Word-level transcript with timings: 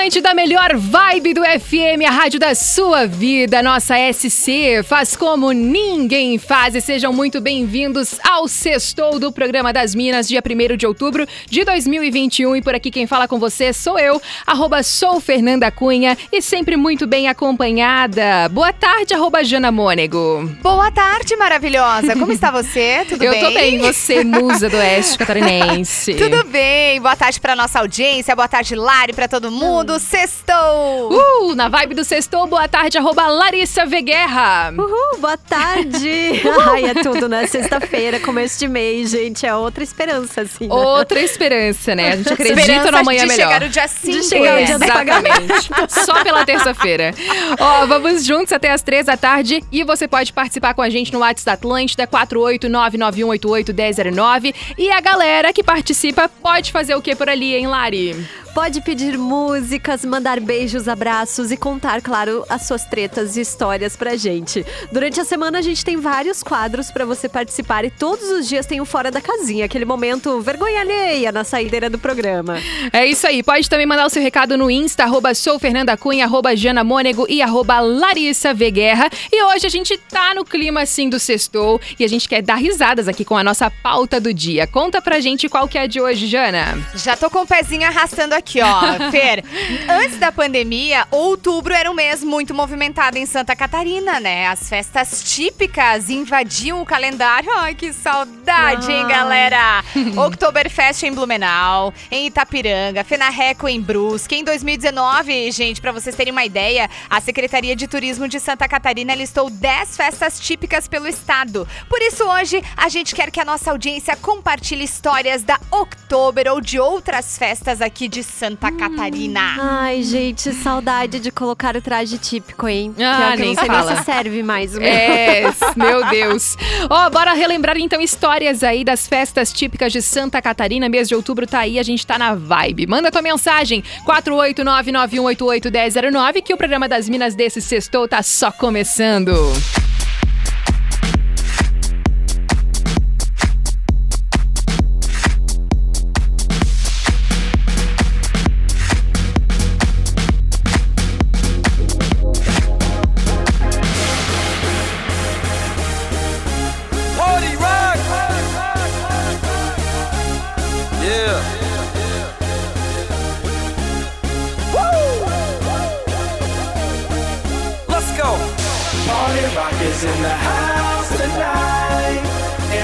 Atlântida, 0.00 0.32
melhor 0.32 0.74
vibe 0.76 1.34
do 1.34 1.42
FM, 1.42 2.08
a 2.08 2.10
rádio 2.10 2.40
da 2.40 2.54
sua 2.54 3.06
vida, 3.06 3.62
nossa 3.62 3.96
SC, 4.10 4.82
faz 4.82 5.14
como 5.14 5.52
ninguém 5.52 6.38
faz. 6.38 6.74
E 6.74 6.80
sejam 6.80 7.12
muito 7.12 7.38
bem-vindos 7.38 8.18
ao 8.26 8.48
Sextou 8.48 9.18
do 9.18 9.30
Programa 9.30 9.74
das 9.74 9.94
Minas, 9.94 10.26
dia 10.26 10.42
1 10.42 10.76
de 10.78 10.86
outubro 10.86 11.26
de 11.46 11.64
2021. 11.66 12.56
E 12.56 12.62
por 12.62 12.74
aqui 12.74 12.90
quem 12.90 13.06
fala 13.06 13.28
com 13.28 13.38
você 13.38 13.74
sou 13.74 13.98
eu, 13.98 14.22
arroba 14.46 14.82
sou 14.82 15.20
Fernanda 15.20 15.70
Cunha 15.70 16.16
e 16.32 16.40
sempre 16.40 16.78
muito 16.78 17.06
bem 17.06 17.28
acompanhada. 17.28 18.48
Boa 18.48 18.72
tarde, 18.72 19.12
arroba 19.12 19.44
Jana 19.44 19.70
Mônego. 19.70 20.50
Boa 20.62 20.90
tarde, 20.90 21.36
maravilhosa. 21.36 22.16
Como 22.16 22.32
está 22.32 22.50
você? 22.50 23.04
Tudo 23.06 23.22
eu 23.22 23.32
bem? 23.32 23.42
Eu 23.42 23.48
tô 23.48 23.54
bem, 23.54 23.78
você, 23.78 24.24
musa 24.24 24.70
do 24.70 24.78
Oeste 24.78 25.18
Catarinense. 25.20 26.14
Tudo 26.14 26.42
bem. 26.44 26.98
Boa 27.02 27.16
tarde 27.16 27.38
para 27.38 27.54
nossa 27.54 27.80
audiência, 27.80 28.34
boa 28.34 28.48
tarde, 28.48 28.74
Lari, 28.74 29.12
para 29.12 29.28
todo 29.28 29.50
mundo 29.50 29.89
mundo, 29.90 29.98
sextou! 29.98 31.10
Uh, 31.10 31.56
na 31.56 31.68
vibe 31.68 31.94
do 31.94 32.04
sextou, 32.04 32.46
boa 32.46 32.68
tarde, 32.68 32.96
arroba 32.96 33.26
Larissa 33.26 33.84
Veguerra. 33.84 34.72
Uhul, 34.76 35.18
boa 35.18 35.36
tarde! 35.36 36.40
Ai, 36.70 36.84
é 36.84 36.94
tudo, 36.94 37.28
né? 37.28 37.44
Sexta-feira, 37.46 38.20
começo 38.20 38.56
de 38.58 38.68
mês, 38.68 39.10
gente, 39.10 39.44
é 39.44 39.54
outra 39.54 39.82
esperança, 39.82 40.42
assim. 40.42 40.68
Né? 40.68 40.74
Outra 40.74 41.18
esperança, 41.20 41.96
né? 41.96 42.12
A 42.12 42.16
gente 42.16 42.32
acredita 42.32 42.60
esperança 42.60 42.92
no 42.92 42.98
amanhã 42.98 43.22
de 43.22 43.28
melhor. 43.28 43.52
chegar 43.52 43.62
o 43.62 43.68
dia 43.68 43.88
5. 43.88 44.18
De 44.18 44.24
chegar 44.24 44.60
é, 44.60 44.62
o 44.62 44.66
dia 44.66 44.78
do 44.78 44.84
Exatamente. 44.84 45.70
Só 45.88 46.22
pela 46.22 46.44
terça-feira. 46.44 47.12
Ó, 47.58 47.86
vamos 47.86 48.24
juntos 48.24 48.52
até 48.52 48.70
as 48.70 48.82
três 48.82 49.06
da 49.06 49.16
tarde 49.16 49.64
e 49.72 49.82
você 49.82 50.06
pode 50.06 50.32
participar 50.32 50.74
com 50.74 50.82
a 50.82 50.90
gente 50.90 51.12
no 51.12 51.18
WhatsApp 51.20 51.40
da 51.40 51.52
Atlântida, 51.54 52.06
48991881009. 52.06 54.54
E 54.78 54.90
a 54.90 55.00
galera 55.00 55.52
que 55.52 55.64
participa 55.64 56.28
pode 56.28 56.70
fazer 56.70 56.94
o 56.94 57.02
que 57.02 57.16
por 57.16 57.28
ali, 57.28 57.54
hein, 57.54 57.66
Lari? 57.66 58.14
Pode 58.54 58.80
pedir 58.80 59.16
músicas, 59.16 60.04
mandar 60.04 60.40
beijos, 60.40 60.88
abraços 60.88 61.52
e 61.52 61.56
contar, 61.56 62.02
claro, 62.02 62.44
as 62.48 62.66
suas 62.66 62.84
tretas 62.84 63.36
e 63.36 63.40
histórias 63.40 63.96
pra 63.96 64.16
gente. 64.16 64.66
Durante 64.90 65.20
a 65.20 65.24
semana 65.24 65.60
a 65.60 65.62
gente 65.62 65.84
tem 65.84 65.96
vários 65.96 66.42
quadros 66.42 66.90
para 66.90 67.04
você 67.04 67.28
participar 67.28 67.84
e 67.84 67.90
todos 67.90 68.28
os 68.28 68.48
dias 68.48 68.66
tem 68.66 68.80
o 68.80 68.84
Fora 68.84 69.10
da 69.10 69.20
Casinha, 69.20 69.66
aquele 69.66 69.84
momento 69.84 70.40
vergonha 70.40 70.80
alheia 70.80 71.30
na 71.30 71.44
saideira 71.44 71.88
do 71.88 71.98
programa. 71.98 72.58
É 72.92 73.06
isso 73.06 73.26
aí. 73.26 73.42
Pode 73.42 73.70
também 73.70 73.86
mandar 73.86 74.06
o 74.06 74.10
seu 74.10 74.20
recado 74.20 74.56
no 74.58 74.70
Insta, 74.70 75.04
arroba 75.04 75.32
sou 75.32 75.58
Fernanda 75.58 75.96
Cunha, 75.96 76.24
arroba 76.24 76.56
Jana 76.56 76.82
Mônego 76.82 77.26
e 77.28 77.40
arroba 77.40 77.78
Larissa 77.78 78.52
v 78.52 78.70
Guerra. 78.70 79.08
E 79.32 79.42
hoje 79.44 79.66
a 79.66 79.70
gente 79.70 79.96
tá 79.96 80.34
no 80.34 80.44
clima 80.44 80.82
assim 80.82 81.08
do 81.08 81.20
sextou 81.20 81.80
e 81.98 82.04
a 82.04 82.08
gente 82.08 82.28
quer 82.28 82.42
dar 82.42 82.56
risadas 82.56 83.06
aqui 83.06 83.24
com 83.24 83.36
a 83.36 83.44
nossa 83.44 83.70
pauta 83.70 84.20
do 84.20 84.34
dia. 84.34 84.66
Conta 84.66 85.00
pra 85.00 85.20
gente 85.20 85.48
qual 85.48 85.68
que 85.68 85.78
é 85.78 85.82
a 85.82 85.86
de 85.86 86.00
hoje, 86.00 86.26
Jana. 86.26 86.78
Já 86.96 87.16
tô 87.16 87.30
com 87.30 87.42
o 87.42 87.46
pezinho 87.46 87.86
arrastando 87.86 88.39
aqui, 88.40 88.60
ó. 88.60 88.80
Fer, 89.12 89.44
antes 89.88 90.18
da 90.18 90.32
pandemia, 90.32 91.06
outubro 91.10 91.72
era 91.72 91.90
um 91.90 91.94
mês 91.94 92.24
muito 92.24 92.52
movimentado 92.52 93.16
em 93.16 93.26
Santa 93.26 93.54
Catarina, 93.54 94.18
né? 94.18 94.48
As 94.48 94.68
festas 94.68 95.22
típicas 95.22 96.10
invadiam 96.10 96.82
o 96.82 96.86
calendário. 96.86 97.50
Ai, 97.56 97.74
que 97.74 97.92
saudade, 97.92 98.90
hein, 98.90 99.06
galera? 99.06 99.84
Oktoberfest 100.26 101.04
em 101.04 101.12
Blumenau, 101.12 101.94
em 102.10 102.26
Itapiranga, 102.26 103.04
Fenarreco 103.04 103.68
em 103.68 103.80
Brusque. 103.80 104.34
Em 104.34 104.44
2019, 104.44 105.50
gente, 105.52 105.80
para 105.80 105.92
vocês 105.92 106.16
terem 106.16 106.32
uma 106.32 106.44
ideia, 106.44 106.88
a 107.08 107.20
Secretaria 107.20 107.76
de 107.76 107.86
Turismo 107.86 108.26
de 108.26 108.40
Santa 108.40 108.66
Catarina 108.66 109.14
listou 109.14 109.50
10 109.50 109.96
festas 109.96 110.40
típicas 110.40 110.88
pelo 110.88 111.06
estado. 111.06 111.68
Por 111.88 112.00
isso, 112.00 112.24
hoje, 112.24 112.62
a 112.76 112.88
gente 112.88 113.14
quer 113.14 113.30
que 113.30 113.40
a 113.40 113.44
nossa 113.44 113.70
audiência 113.70 114.16
compartilhe 114.16 114.84
histórias 114.84 115.42
da 115.42 115.60
Oktober 115.70 116.50
ou 116.50 116.60
de 116.60 116.80
outras 116.80 117.36
festas 117.36 117.80
aqui 117.82 118.08
de 118.08 118.29
Santa 118.30 118.68
hum. 118.68 118.76
Catarina. 118.76 119.56
Ai, 119.58 120.02
gente, 120.02 120.52
saudade 120.54 121.20
de 121.20 121.30
colocar 121.30 121.76
o 121.76 121.82
traje 121.82 122.18
típico, 122.18 122.68
hein? 122.68 122.94
Ah, 122.98 123.34
nem 123.36 123.48
não 123.48 123.54
sei 123.56 123.66
fala. 123.66 123.96
se 123.96 124.04
serve 124.04 124.42
mais. 124.42 124.72
Meu. 124.72 124.88
É, 124.88 125.52
meu 125.76 126.08
Deus. 126.08 126.56
Ó, 126.88 127.06
oh, 127.06 127.10
bora 127.10 127.32
relembrar 127.32 127.76
então 127.78 128.00
histórias 128.00 128.62
aí 128.62 128.84
das 128.84 129.06
festas 129.06 129.52
típicas 129.52 129.92
de 129.92 130.00
Santa 130.00 130.40
Catarina. 130.40 130.88
Mês 130.88 131.08
de 131.08 131.14
outubro 131.14 131.46
tá 131.46 131.58
aí, 131.60 131.78
a 131.78 131.82
gente 131.82 132.06
tá 132.06 132.18
na 132.18 132.34
vibe. 132.34 132.86
Manda 132.86 133.10
tua 133.10 133.20
mensagem, 133.22 133.82
48991881009, 134.06 136.42
que 136.42 136.54
o 136.54 136.56
programa 136.56 136.88
das 136.88 137.08
Minas 137.08 137.34
desse 137.34 137.60
sextou 137.60 138.06
tá 138.08 138.22
só 138.22 138.52
começando. 138.52 139.32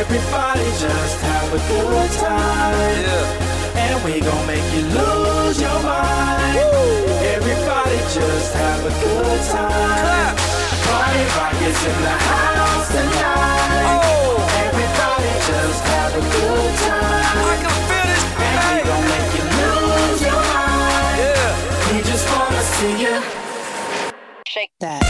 Everybody 0.08 0.64
just 0.78 1.20
have 1.20 1.52
a 1.52 1.58
good 1.66 2.10
time. 2.12 2.94
Yeah. 3.02 3.82
And 3.82 4.04
we 4.04 4.20
gon' 4.20 4.46
make 4.46 4.62
you 4.72 4.82
lose 4.94 5.60
your 5.60 5.82
mind. 5.82 6.54
Woo. 6.54 7.10
Everybody 7.34 7.98
just 8.14 8.54
have 8.54 8.86
a 8.86 8.94
good 9.02 9.40
time. 9.50 10.36
Party 10.86 11.24
rock 11.34 11.58
is 11.58 11.80
in 11.90 11.98
the 12.06 12.16
house 12.30 12.88
tonight. 12.94 14.00
Oh. 14.06 14.62
Everybody 14.66 15.30
just 15.50 15.82
have 15.90 16.12
a 16.14 16.22
good 16.22 16.74
time. 16.86 17.38
I 17.42 17.56
can 17.66 17.76
feel 17.90 18.10
it, 18.14 18.22
And 18.46 18.58
hey. 18.62 18.78
we 18.78 18.86
gon' 18.86 19.06
make 19.10 19.30
you 19.34 19.44
lose 19.58 20.20
your 20.22 20.42
mind. 20.54 21.18
Yeah. 21.18 21.50
We 21.90 21.98
just 22.06 22.24
wanna 22.30 22.62
see 22.78 22.94
you. 23.02 23.14
Shake 24.46 24.70
that. 24.78 25.05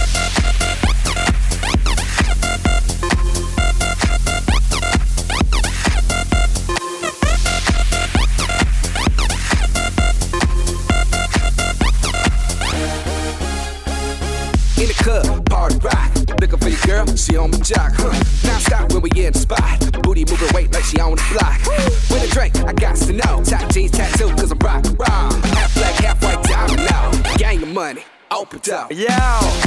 out. 28.68 28.90
Yeah. 28.92 29.65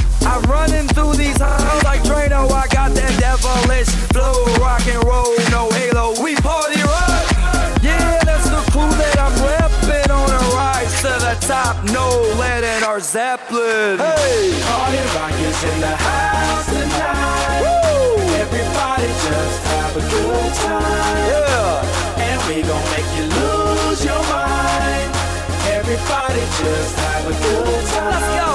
Everybody 26.40 26.70
just 26.70 26.96
have 26.96 27.26
a 27.26 27.32
good 27.32 27.86
time. 27.86 28.10
Let's 28.10 28.28
go. 28.40 28.52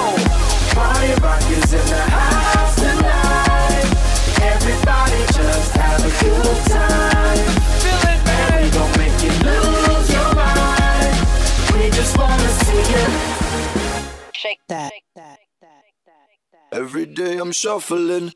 Party 0.74 1.12
rock 1.22 1.50
is 1.50 1.72
in 1.72 1.86
the 1.86 2.02
house 2.10 2.74
tonight. 2.74 3.86
Everybody 4.42 5.20
just 5.38 5.76
have 5.76 6.00
a 6.00 6.10
good 6.24 6.58
time. 6.66 7.46
Feel 7.82 8.02
it, 8.10 8.20
man. 8.26 8.62
We 8.62 8.68
gon' 8.70 8.92
make 8.98 9.16
you 9.22 9.30
lose 9.46 10.08
your 10.10 10.34
mind. 10.34 11.14
We 11.74 11.90
just 11.90 12.18
wanna 12.18 12.48
see 12.64 12.82
you. 12.92 13.06
Shake 14.32 14.60
that. 14.68 14.92
Every 16.72 17.06
day 17.06 17.38
I'm 17.38 17.52
shuffling. 17.52 18.32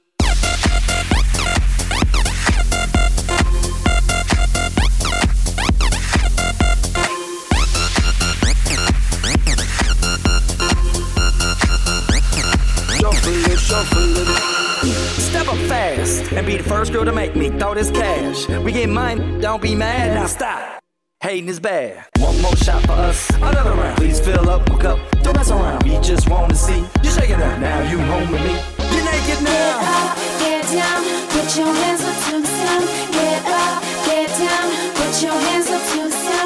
Step 13.70 15.46
up 15.46 15.56
fast 15.68 16.32
and 16.32 16.44
be 16.44 16.56
the 16.56 16.64
first 16.64 16.92
girl 16.92 17.04
to 17.04 17.12
make 17.12 17.36
me 17.36 17.50
throw 17.50 17.72
this 17.72 17.88
cash. 17.88 18.48
We 18.48 18.72
get 18.72 18.88
mine, 18.88 19.40
don't 19.40 19.62
be 19.62 19.76
mad. 19.76 20.14
Now 20.14 20.26
stop. 20.26 20.82
Hating 21.20 21.48
is 21.48 21.60
bad. 21.60 22.04
One 22.18 22.42
more 22.42 22.56
shot 22.56 22.82
for 22.82 22.94
us, 22.94 23.30
another 23.36 23.70
round. 23.70 23.96
Please 23.96 24.18
fill 24.18 24.50
up 24.50 24.68
my 24.68 24.76
cup, 24.76 24.98
don't 25.22 25.36
mess 25.36 25.52
around. 25.52 25.84
We 25.84 26.00
just 26.00 26.28
wanna 26.28 26.56
see 26.56 26.80
you 26.80 27.10
shake 27.10 27.30
it 27.30 27.40
up. 27.40 27.60
Now 27.60 27.88
you 27.88 27.98
home 28.00 28.32
with 28.32 28.42
me. 28.42 28.58
You're 28.92 29.04
naked 29.04 29.40
now. 29.44 30.16
Get 30.40 30.64
down, 30.72 31.04
put 31.30 31.56
your 31.56 31.72
hands 31.72 32.02
up 32.02 32.16
to 32.24 32.40
the 32.40 32.46
sun. 32.48 32.82
Get 33.12 33.46
up, 33.46 33.82
get 34.04 34.28
down, 34.36 34.66
put 34.96 35.22
your 35.22 35.38
hands 35.46 35.70
up 35.70 35.82
to 35.92 36.02
the 36.02 36.10
sun. 36.10 36.39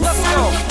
Let's 0.00 0.18
go. 0.34 0.69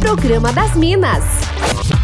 Programa 0.00 0.52
das 0.52 0.74
Minas. 0.74 1.24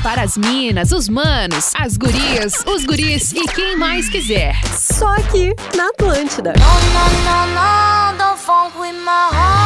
Para 0.03 0.23
as 0.23 0.39
minas, 0.39 0.91
os 0.91 1.07
manos, 1.07 1.73
as 1.79 1.99
gurias, 1.99 2.65
os 2.67 2.87
guris 2.87 3.33
e 3.33 3.47
quem 3.49 3.77
mais 3.77 4.09
quiser. 4.09 4.55
Só 4.75 5.07
aqui 5.17 5.55
na 5.77 5.89
Atlântida. 5.89 6.55
No, 6.57 6.65
no, 6.65 7.05
no, 7.25 7.47
no, 7.55 8.19
don't 8.19 8.39
funk 8.39 8.79
with 8.79 8.95
my 8.95 9.29
heart. 9.33 9.66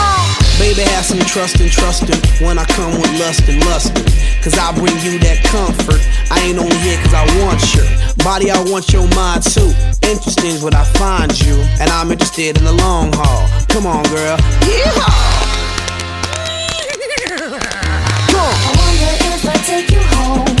Baby, 0.61 0.81
have 0.93 1.05
some 1.05 1.17
trust 1.21 1.59
and 1.59 1.71
trustin' 1.71 2.21
when 2.45 2.59
I 2.59 2.65
come 2.65 2.93
with 3.01 3.09
lust 3.19 3.49
and 3.49 3.59
lustin'. 3.65 4.05
Cause 4.43 4.59
I 4.59 4.71
bring 4.77 4.93
you 5.01 5.17
that 5.25 5.41
comfort. 5.43 5.99
I 6.29 6.39
ain't 6.41 6.59
only 6.59 6.77
here 6.85 7.01
cause 7.01 7.15
I 7.15 7.25
want 7.41 7.57
your 7.73 7.89
body, 8.23 8.51
I 8.51 8.61
want 8.69 8.93
your 8.93 9.09
mind 9.17 9.41
too. 9.41 9.73
Interesting 10.05 10.51
is 10.51 10.63
what 10.63 10.75
I 10.75 10.85
find 11.01 11.33
you, 11.41 11.57
and 11.81 11.89
I'm 11.89 12.11
interested 12.11 12.59
in 12.59 12.63
the 12.63 12.73
long 12.73 13.11
haul. 13.11 13.49
Come 13.69 13.87
on, 13.87 14.03
girl. 14.13 14.37
Yeehaw! 14.61 15.41
Come. 18.29 18.53
I 18.53 18.71
wonder 18.77 19.09
if 19.33 19.45
I 19.49 19.57
take 19.65 19.89
you 19.89 19.99
home. 20.13 20.60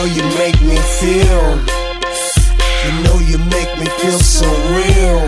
Girl, 0.00 0.08
you 0.08 0.22
make 0.40 0.56
me 0.62 0.80
feel. 0.96 1.60
You 2.84 2.92
know 3.04 3.20
you 3.20 3.36
make 3.52 3.68
me 3.76 3.84
feel 4.00 4.18
so 4.18 4.48
real. 4.72 5.20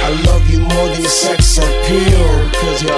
I 0.00 0.08
love 0.24 0.48
you 0.48 0.60
more 0.60 0.88
than 0.88 1.02
your 1.02 1.10
sex 1.10 1.58
appeal. 1.58 2.48
Cause 2.56 2.80
you're 2.80 2.96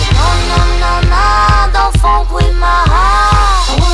Don't 1.75 1.93
funk 1.99 2.31
with 2.31 2.55
my 2.57 2.84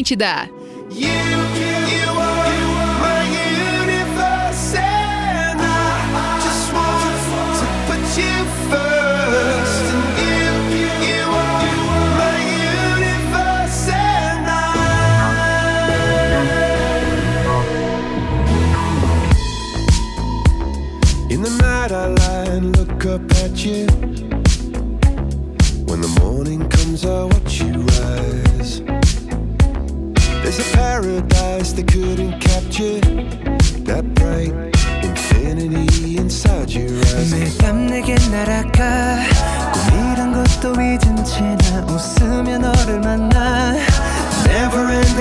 Atlântida. 0.00 0.59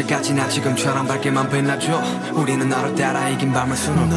언제까지나 0.00 0.48
지금처럼 0.48 1.06
밝게만 1.06 1.50
빛나줘. 1.50 2.02
우리는 2.34 2.68
너를 2.68 2.94
따라 2.94 3.28
이긴 3.28 3.52
밤을 3.52 3.76
수놓고 3.76 4.14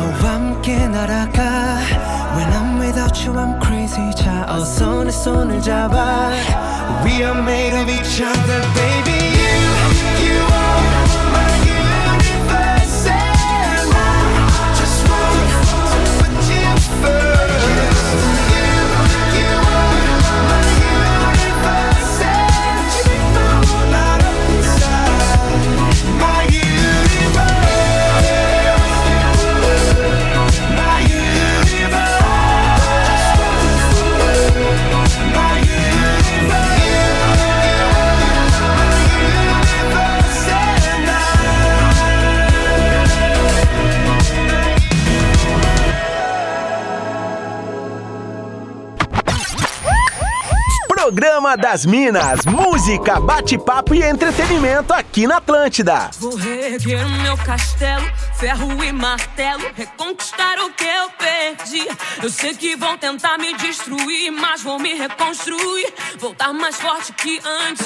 Das 51.58 51.86
Minas, 51.86 52.46
música, 52.46 53.20
bate-papo 53.20 53.94
e 53.94 54.02
entretenimento 54.02 54.92
aqui 54.92 55.28
na 55.28 55.38
Atlântida. 55.38 56.10
Vou 56.20 56.36
reerguer 56.36 57.06
o 57.06 57.10
meu 57.22 57.38
castelo, 57.38 58.04
ferro 58.40 58.84
e 58.84 58.92
martelo, 58.92 59.64
reconquistar 59.76 60.58
o 60.60 60.72
que 60.72 60.84
eu 60.84 61.10
perdi. 61.12 61.88
Eu 62.24 62.30
sei 62.32 62.56
que 62.56 62.76
vão 62.76 62.98
tentar 62.98 63.38
me 63.38 63.54
destruir, 63.56 64.32
mas 64.32 64.64
vou 64.64 64.80
me 64.80 64.96
reconstruir, 64.96 65.94
voltar 66.18 66.52
mais 66.54 66.76
forte 66.76 67.14
que 67.14 67.40
antes. 67.46 67.86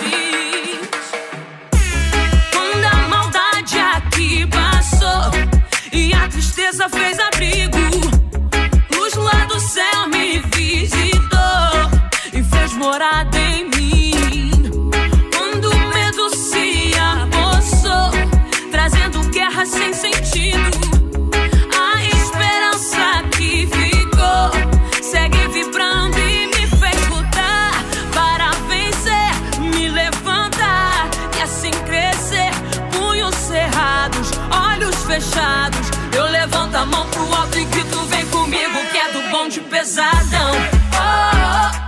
Quando 2.54 2.86
a 2.86 3.08
maldade 3.10 3.78
aqui 3.80 4.48
passou 4.48 5.32
e 5.92 6.14
a 6.14 6.28
tristeza 6.30 6.88
fez 6.88 7.20
abrigo, 7.20 7.78
luz 8.96 9.14
lá 9.16 9.46
do 9.46 9.60
céu 9.60 10.08
me 10.08 10.40
visitou 10.40 11.37
morada 12.78 13.38
em 13.38 13.66
mim. 13.70 14.90
Quando 15.36 15.70
o 15.70 15.80
medo 15.90 16.30
se 16.36 16.94
apossou, 16.98 18.12
trazendo 18.72 19.20
guerra 19.32 19.66
sem 19.66 19.94
sentido. 19.94 20.88
Fechados. 35.08 35.90
Eu 36.14 36.26
levanto 36.26 36.76
a 36.76 36.86
mão 36.86 37.08
pro 37.08 37.34
alto 37.34 37.58
e 37.58 37.64
grito: 37.64 37.98
vem 38.08 38.26
comigo 38.28 38.78
que 38.92 38.98
é 38.98 39.12
do 39.14 39.22
bom 39.32 39.48
de 39.48 39.62
pesadão. 39.62 40.52
Oh, 40.52 40.98
oh, 41.00 41.84
oh, 41.84 41.87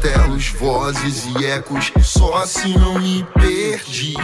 castelos, 0.00 0.48
vozes 0.58 1.26
e 1.26 1.44
ecos, 1.44 1.92
só 2.02 2.36
assim 2.36 2.76
não 2.78 2.98
me 2.98 3.26
perdi. 3.34 4.14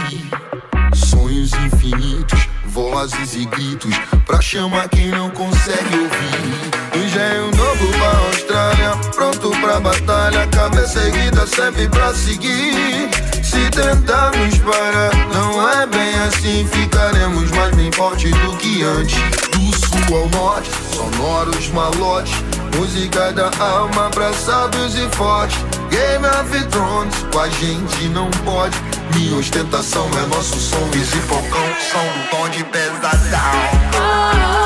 Sonhos 0.93 1.51
infinitos, 1.53 2.49
vozes 2.65 3.35
e 3.35 3.45
gritos, 3.45 3.95
pra 4.25 4.41
chamar 4.41 4.89
quem 4.89 5.09
não 5.09 5.29
consegue 5.29 5.95
ouvir. 5.95 6.77
Engenho 6.95 7.51
novo 7.55 7.87
pra 7.97 8.17
Austrália, 8.27 8.91
pronto 9.13 9.51
pra 9.61 9.79
batalha, 9.79 10.47
cabeça 10.47 10.99
erguida 10.99 11.45
sempre 11.45 11.87
pra 11.89 12.13
seguir. 12.13 13.09
Se 13.43 13.69
tentarmos 13.69 14.57
parar, 14.59 15.11
não 15.33 15.69
é 15.69 15.85
bem 15.85 16.15
assim, 16.27 16.67
ficaremos 16.71 17.51
mais 17.51 17.75
bem 17.75 17.91
forte 17.91 18.29
do 18.29 18.57
que 18.57 18.83
antes. 18.83 19.17
Do 19.51 19.77
sul 19.77 20.17
ao 20.17 20.29
norte, 20.29 20.69
sonoros 20.93 21.69
malotes, 21.69 22.33
música 22.75 23.31
da 23.31 23.49
alma 23.59 24.09
pra 24.09 24.33
sábios 24.33 24.95
e 24.95 25.07
fortes. 25.15 25.57
Game 25.89 26.25
of 26.25 26.65
Thrones, 26.67 27.15
com 27.31 27.39
a 27.39 27.49
gente 27.49 28.09
não 28.09 28.29
pode. 28.45 28.77
Minha 29.15 29.37
ostentação 29.37 30.07
é 30.21 30.35
nosso 30.35 30.59
som, 30.59 30.89
Easy 30.93 31.19
Falcão, 31.21 31.67
som 31.91 31.99
do 31.99 32.29
tom 32.29 32.49
de 32.49 32.63
pesadão. 32.65 34.56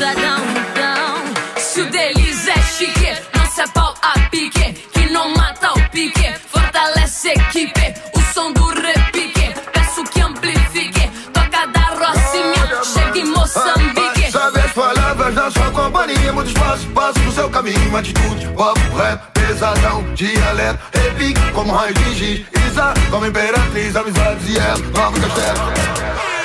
Pesadão, 0.00 0.40
dão. 0.74 1.60
Se 1.60 1.82
o 1.82 1.90
deles 1.90 2.48
é 2.48 2.62
chique, 2.62 3.22
não 3.36 3.46
se 3.50 3.60
é 3.60 3.66
pau 3.68 3.94
a 4.00 4.18
pique, 4.30 4.72
que 4.72 5.10
não 5.10 5.34
mata 5.34 5.72
o 5.72 5.90
pique, 5.90 6.34
fortalece 6.48 7.28
a 7.28 7.34
equipe, 7.34 7.94
o 8.16 8.20
som 8.32 8.50
do 8.52 8.64
repique, 8.80 9.54
peço 9.74 10.02
que 10.04 10.22
amplifique, 10.22 11.06
toca 11.34 11.66
da 11.66 11.80
Rocinha, 11.80 12.82
chega 12.82 13.18
em 13.18 13.26
Moçambique. 13.26 14.32
Sabe 14.32 14.60
as 14.60 14.72
palavras 14.72 15.34
da 15.34 15.50
sua 15.50 15.70
companhia 15.70 16.32
Muito 16.32 16.48
espaço, 16.48 16.86
passo 16.94 17.18
no 17.20 17.32
seu 17.32 17.50
caminho. 17.50 17.96
Atitude, 17.96 18.46
papo, 18.56 18.96
rap, 18.96 19.20
pesadão 19.34 20.02
Dialeto, 20.14 20.78
repique 20.94 21.52
como 21.52 21.72
raio 21.72 21.92
de 21.92 22.14
giz 22.14 22.46
Isa, 22.66 22.94
como 23.10 23.26
imperatriz 23.26 23.94
Amizades 23.94 24.48
e 24.48 24.58
ela, 24.58 24.78
nova 24.94 25.20
castelo 25.20 26.39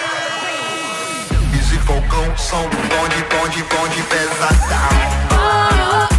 Falcão, 1.86 2.36
som 2.36 2.63
Bonde, 2.63 3.24
bonde, 3.30 3.63
bonde, 3.63 4.04
pesadão 4.04 5.25
Sou 5.30 6.14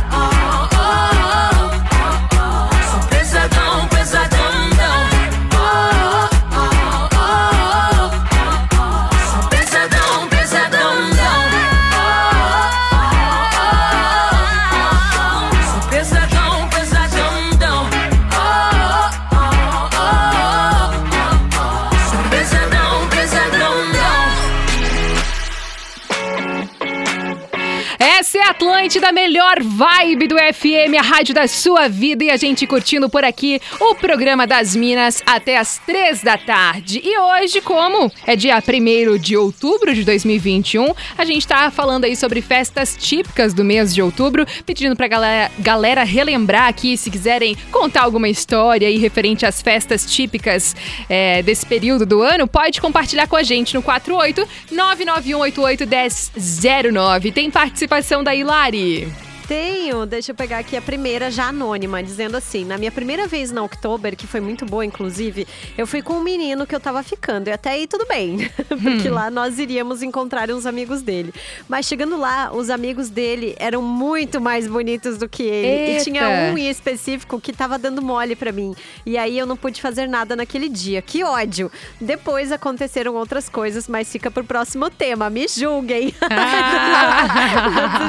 Atlântida, 28.87 29.11
melhor 29.11 29.61
vibe 29.61 30.29
do 30.29 30.37
FM, 30.37 30.95
a 30.97 31.03
rádio 31.03 31.35
da 31.35 31.49
sua 31.49 31.89
vida 31.89 32.23
e 32.23 32.31
a 32.31 32.37
gente 32.37 32.69
curtindo 32.69 33.11
por 33.11 33.25
aqui 33.25 33.61
o 33.81 33.97
programa 33.97 34.47
das 34.47 34.77
Minas 34.77 35.25
até 35.27 35.59
as 35.59 35.79
três 35.85 36.23
da 36.23 36.39
tarde. 36.39 37.01
E 37.03 37.19
hoje, 37.19 37.61
como 37.61 38.13
é 38.25 38.37
dia 38.37 38.57
1 38.57 39.19
de 39.19 39.37
outubro 39.37 39.93
de 39.93 40.05
2021, 40.05 40.95
a 41.19 41.25
gente 41.25 41.49
tá 41.49 41.69
falando 41.69 42.05
aí 42.05 42.15
sobre 42.15 42.41
festas 42.41 42.97
típicas 42.97 43.53
do 43.53 43.65
mês 43.65 43.93
de 43.93 44.01
outubro, 44.01 44.47
pedindo 44.65 44.95
pra 44.95 45.09
galera, 45.09 45.51
galera 45.59 46.05
relembrar 46.05 46.69
aqui, 46.69 46.97
se 46.97 47.11
quiserem 47.11 47.57
contar 47.73 48.03
alguma 48.03 48.29
história 48.29 48.87
aí 48.87 48.99
referente 48.99 49.45
às 49.45 49.61
festas 49.61 50.07
típicas 50.07 50.77
é, 51.09 51.43
desse 51.43 51.67
período 51.67 52.07
do 52.07 52.23
ano, 52.23 52.47
pode 52.47 52.81
compartilhar 52.81 53.27
com 53.27 53.35
a 53.35 53.43
gente 53.43 53.75
no 53.75 53.83
48 53.83 54.47
99188 54.71 55.89
1009. 56.37 57.33
Tem 57.33 57.51
participação 57.51 58.23
da 58.23 58.33
Hilari. 58.33 58.76
Cincinnati. 58.77 59.36
Tenho, 59.49 60.05
deixa 60.07 60.33
eu 60.33 60.35
pegar 60.35 60.59
aqui 60.59 60.77
a 60.77 60.83
primeira, 60.83 61.31
já 61.31 61.49
anônima, 61.49 62.03
dizendo 62.03 62.37
assim: 62.37 62.65
na 62.65 62.77
minha 62.77 62.91
primeira 62.91 63.29
vez 63.29 63.53
na 63.53 63.63
Oktober, 63.63 64.17
que 64.17 64.27
foi 64.27 64.41
muito 64.41 64.67
boa, 64.67 64.85
inclusive, 64.85 65.47
eu 65.79 65.87
fui 65.87 66.03
com 66.03 66.15
um 66.15 66.23
menino 66.23 66.67
que 66.67 66.75
eu 66.75 66.81
tava 66.81 67.03
ficando. 67.03 67.49
E 67.49 67.53
até 67.53 67.71
aí 67.71 67.87
tudo 67.87 68.07
bem, 68.07 68.51
porque 68.83 69.09
lá 69.09 69.31
nós 69.31 69.59
iríamos 69.59 70.03
encontrar 70.03 70.51
uns 70.51 70.67
amigos 70.67 71.01
dele. 71.01 71.33
Mas 71.69 71.87
chegando 71.87 72.19
lá, 72.19 72.51
os 72.53 72.71
amigos 72.71 73.09
dele 73.09 73.55
eram 73.59 73.83
muito 73.83 74.41
mais 74.41 74.67
bonitos 74.67 75.17
do 75.17 75.29
que 75.29 75.45
ele. 75.45 75.93
Eita. 75.93 76.01
E 76.01 76.05
tinha 76.05 76.29
um 76.29 76.59
em 76.59 76.69
específico 76.69 77.41
que 77.41 77.53
tava 77.53 77.79
dando 77.79 78.03
mole 78.03 78.35
pra 78.35 78.51
mim. 78.51 78.75
E 79.05 79.17
aí 79.17 79.39
eu 79.39 79.47
não 79.47 79.57
pude 79.57 79.81
fazer 79.81 80.09
nada 80.09 80.35
naquele 80.35 80.69
dia. 80.69 81.01
Que 81.01 81.23
ódio! 81.23 81.71
Depois 82.01 82.51
aconteceram 82.51 83.15
outras 83.15 83.49
coisas, 83.49 83.87
mas 83.87 84.11
fica 84.11 84.29
pro 84.31 84.43
próximo 84.43 84.91
tema. 84.91 85.31
Me 85.31 85.47
julguem. 85.47 86.13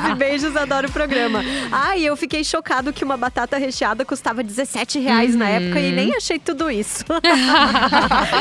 E 0.07 0.15
beijos, 0.15 0.55
adoro 0.55 0.87
o 0.87 0.91
programa. 0.91 1.26
Ah, 1.71 1.95
e 1.97 2.05
eu 2.05 2.15
fiquei 2.15 2.43
chocado 2.43 2.93
que 2.93 3.03
uma 3.03 3.17
batata 3.17 3.57
recheada 3.57 4.05
custava 4.05 4.43
17 4.43 4.99
reais 4.99 5.35
na 5.35 5.47
época 5.47 5.79
e 5.79 5.91
nem 5.91 6.15
achei 6.15 6.39
tudo 6.39 6.69
isso. 6.69 7.03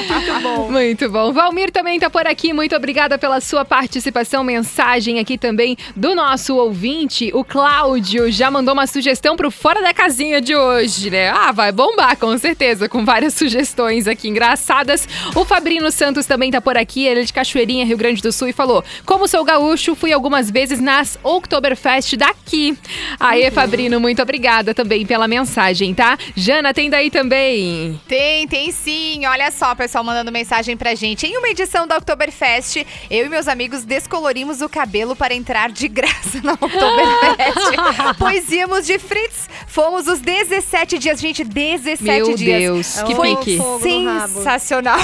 Muito 0.08 0.42
bom. 0.42 0.70
Muito 0.70 1.10
bom. 1.10 1.32
Valmir 1.32 1.70
também 1.70 1.98
tá 1.98 2.10
por 2.10 2.26
aqui. 2.26 2.52
Muito 2.52 2.74
obrigada 2.74 3.18
pela 3.18 3.40
sua 3.40 3.64
participação. 3.64 4.44
Mensagem 4.44 5.18
aqui 5.18 5.36
também 5.38 5.76
do 5.94 6.14
nosso 6.14 6.56
ouvinte, 6.56 7.30
o 7.34 7.44
Cláudio. 7.44 8.30
Já 8.30 8.50
mandou 8.50 8.74
uma 8.74 8.86
sugestão 8.86 9.36
pro 9.36 9.50
Fora 9.50 9.82
da 9.82 9.92
Casinha 9.92 10.40
de 10.40 10.54
hoje, 10.54 11.10
né? 11.10 11.30
Ah, 11.30 11.52
vai 11.52 11.72
bombar, 11.72 12.16
com 12.16 12.36
certeza, 12.38 12.88
com 12.88 13.04
várias 13.04 13.34
sugestões 13.34 14.06
aqui 14.06 14.28
engraçadas. 14.28 15.08
O 15.34 15.44
Fabrino 15.44 15.90
Santos 15.90 16.26
também 16.26 16.50
tá 16.50 16.60
por 16.60 16.76
aqui. 16.76 17.06
Ele 17.06 17.20
é 17.20 17.24
de 17.24 17.32
Cachoeirinha, 17.32 17.84
Rio 17.84 17.96
Grande 17.96 18.22
do 18.22 18.32
Sul, 18.32 18.48
e 18.48 18.52
falou: 18.52 18.84
Como 19.04 19.26
sou 19.26 19.44
gaúcho, 19.44 19.94
fui 19.94 20.12
algumas 20.12 20.50
vezes 20.50 20.80
nas 20.80 21.18
Oktoberfest 21.22 22.16
daqui. 22.16 22.75
Aê, 23.18 23.50
Fabrino, 23.50 23.98
muito 24.00 24.22
obrigada 24.22 24.74
também 24.74 25.04
pela 25.06 25.26
mensagem, 25.28 25.94
tá? 25.94 26.16
Jana, 26.34 26.72
tem 26.74 26.88
daí 26.90 27.10
também. 27.10 28.00
Tem, 28.06 28.46
tem 28.46 28.70
sim. 28.70 29.24
Olha 29.26 29.50
só, 29.50 29.74
pessoal 29.74 30.04
mandando 30.04 30.30
mensagem 30.32 30.76
pra 30.76 30.94
gente. 30.94 31.26
Em 31.26 31.36
uma 31.36 31.48
edição 31.48 31.86
da 31.86 31.96
Oktoberfest, 31.96 32.84
eu 33.10 33.26
e 33.26 33.28
meus 33.28 33.48
amigos 33.48 33.84
descolorimos 33.84 34.60
o 34.60 34.68
cabelo 34.68 35.16
para 35.16 35.34
entrar 35.34 35.70
de 35.70 35.88
graça 35.88 36.40
na 36.42 36.52
Oktoberfest. 36.52 37.76
pois 38.18 38.50
íamos 38.50 38.86
de 38.86 38.98
Fritz. 38.98 39.48
Fomos 39.66 40.06
os 40.06 40.20
17 40.20 40.98
dias, 40.98 41.20
gente, 41.20 41.44
17 41.44 42.02
Meu 42.02 42.34
dias. 42.34 42.60
Deus, 42.60 43.02
que 43.02 43.14
Foi 43.14 43.36
pique. 43.36 43.58
Sensacional. 43.82 44.98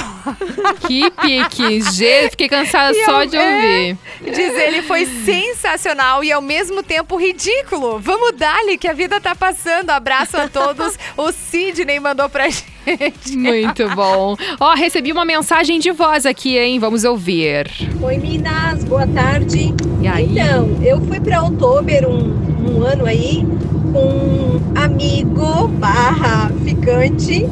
Que 0.87 1.09
pique. 1.11 1.81
Gê, 1.93 2.29
fiquei 2.29 2.47
cansada 2.49 2.95
E 2.97 3.05
só 3.05 3.21
ao- 3.21 3.25
de 3.25 3.35
é, 3.37 3.55
ouvir. 3.55 3.97
Diz 4.23 4.53
ele, 4.53 4.81
foi 4.83 5.05
sensacional 5.05 6.23
e 6.23 6.31
ao 6.31 6.41
mesmo 6.41 6.81
tempo 6.83 7.15
ridículo. 7.17 7.62
Vamos 7.71 8.33
dar-lhe 8.37 8.77
que 8.77 8.87
a 8.87 8.93
vida 8.93 9.19
tá 9.19 9.35
passando. 9.35 9.89
Abraço 9.89 10.37
a 10.37 10.47
todos. 10.47 10.97
O 11.17 11.31
Sidney 11.31 11.99
mandou 11.99 12.29
pra 12.29 12.47
gente. 12.49 13.35
Muito 13.37 13.87
bom. 13.95 14.35
Ó, 14.59 14.73
recebi 14.73 15.11
uma 15.11 15.25
mensagem 15.25 15.79
de 15.79 15.91
voz 15.91 16.25
aqui, 16.25 16.57
hein? 16.57 16.79
Vamos 16.79 17.03
ouvir. 17.03 17.69
Oi, 18.01 18.17
Minas, 18.17 18.83
boa 18.83 19.07
tarde. 19.07 19.73
E 20.01 20.07
aí? 20.07 20.31
Então, 20.31 20.77
eu 20.83 20.99
fui 21.05 21.19
para 21.19 21.41
Outubro 21.43 22.09
um, 22.09 22.77
um 22.77 22.83
ano 22.83 23.05
aí 23.05 23.45
com 23.91 23.99
um 23.99 24.73
amigo 24.75 25.67
barra 25.67 26.51
ficante. 26.63 27.45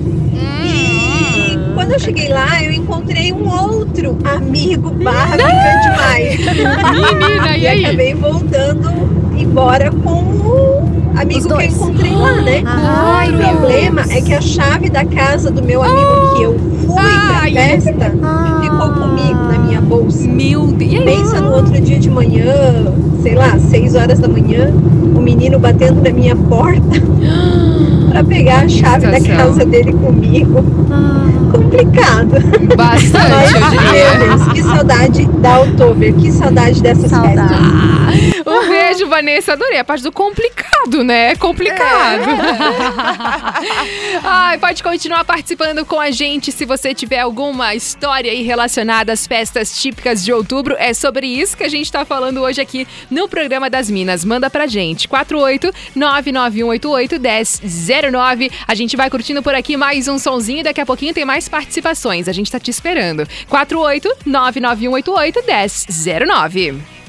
E 0.63 1.73
quando 1.73 1.93
eu 1.93 1.99
cheguei 1.99 2.29
lá, 2.29 2.61
eu 2.63 2.71
encontrei 2.71 3.31
um 3.31 3.49
outro 3.49 4.17
amigo 4.25 4.89
barra 4.91 5.37
ficante 5.37 5.97
mais. 5.97 6.39
Menina, 7.19 7.57
e 7.57 7.67
aí? 7.67 7.85
acabei 7.85 8.13
voltando 8.13 9.20
embora 9.41 9.91
com 9.91 10.23
o 10.23 11.19
amigo 11.19 11.47
que 11.47 11.53
eu 11.53 11.61
encontrei 11.61 12.15
lá, 12.15 12.41
né? 12.41 12.63
Ai, 12.65 13.29
o 13.29 13.37
problema 13.37 14.01
é 14.09 14.21
que 14.21 14.33
a 14.33 14.41
chave 14.41 14.89
da 14.89 15.03
casa 15.05 15.51
do 15.51 15.63
meu 15.63 15.81
amigo 15.81 16.35
que 16.35 16.43
eu 16.43 16.59
fui 16.59 16.95
pra 16.95 17.39
Ai. 17.41 17.53
festa 17.53 18.11
ficou 18.61 18.89
comigo 18.93 19.39
na 19.51 19.59
minha 19.59 19.81
bolsa. 19.81 20.27
Meu 20.27 20.67
Deus. 20.67 20.93
E? 20.93 21.01
Pensa 21.01 21.41
no 21.41 21.53
outro 21.53 21.79
dia 21.81 21.99
de 21.99 22.09
manhã, 22.09 22.53
sei 23.21 23.35
lá, 23.35 23.57
6 23.59 23.95
horas 23.95 24.19
da 24.19 24.27
manhã, 24.27 24.71
o 25.15 25.19
menino 25.19 25.59
batendo 25.59 26.01
na 26.01 26.11
minha 26.11 26.35
porta 26.35 26.81
pra 28.11 28.23
pegar 28.23 28.65
a 28.65 28.69
chave 28.69 29.07
da 29.07 29.19
casa 29.21 29.65
dele 29.65 29.93
comigo. 29.93 30.63
Complicado. 31.51 32.35
Bastante, 32.75 33.53
eu 33.55 33.59
Meu 33.59 33.69
diria. 33.69 34.15
Deus, 34.19 34.53
que 34.53 34.63
saudade 34.63 35.25
da 35.25 35.59
Outubro, 35.59 36.13
que 36.13 36.31
saudade 36.31 36.81
dessas 36.81 37.09
Saudade. 37.09 37.37
festas. 37.37 38.41
Um 38.45 38.69
beijo, 38.69 39.07
Vanessa. 39.07 39.53
Adorei 39.53 39.79
a 39.79 39.83
parte 39.83 40.03
do 40.03 40.11
complicado, 40.11 41.03
né? 41.03 41.35
Complicado. 41.35 42.23
Ai, 44.23 44.57
pode 44.57 44.83
continuar 44.83 45.23
participando 45.23 45.85
com 45.85 45.99
a 45.99 46.11
gente 46.11 46.51
se 46.51 46.65
você 46.65 46.93
tiver 46.93 47.19
alguma 47.19 47.75
história 47.75 48.31
aí 48.31 48.43
relacionada 48.43 49.13
às 49.13 49.27
festas 49.27 49.79
típicas 49.79 50.23
de 50.23 50.33
outubro. 50.33 50.75
É 50.79 50.93
sobre 50.93 51.27
isso 51.27 51.55
que 51.55 51.63
a 51.63 51.69
gente 51.69 51.91
tá 51.91 52.03
falando 52.03 52.41
hoje 52.41 52.61
aqui 52.61 52.87
no 53.09 53.27
programa 53.27 53.69
das 53.69 53.89
Minas. 53.89 54.25
Manda 54.25 54.49
pra 54.49 54.67
gente. 54.67 55.07
48 55.07 55.71
99188 55.95 57.19
1009. 58.01 58.51
A 58.67 58.73
gente 58.73 58.97
vai 58.97 59.09
curtindo 59.09 59.43
por 59.43 59.53
aqui 59.53 59.77
mais 59.77 60.07
um 60.07 60.17
sonzinho 60.17 60.61
e 60.61 60.63
daqui 60.63 60.81
a 60.81 60.85
pouquinho 60.85 61.13
tem 61.13 61.25
mais 61.25 61.47
participações. 61.47 62.27
A 62.27 62.31
gente 62.31 62.51
tá 62.51 62.59
te 62.59 62.71
esperando. 62.71 63.27
48 63.49 64.09
99188 64.25 65.43
1009. 65.45 67.00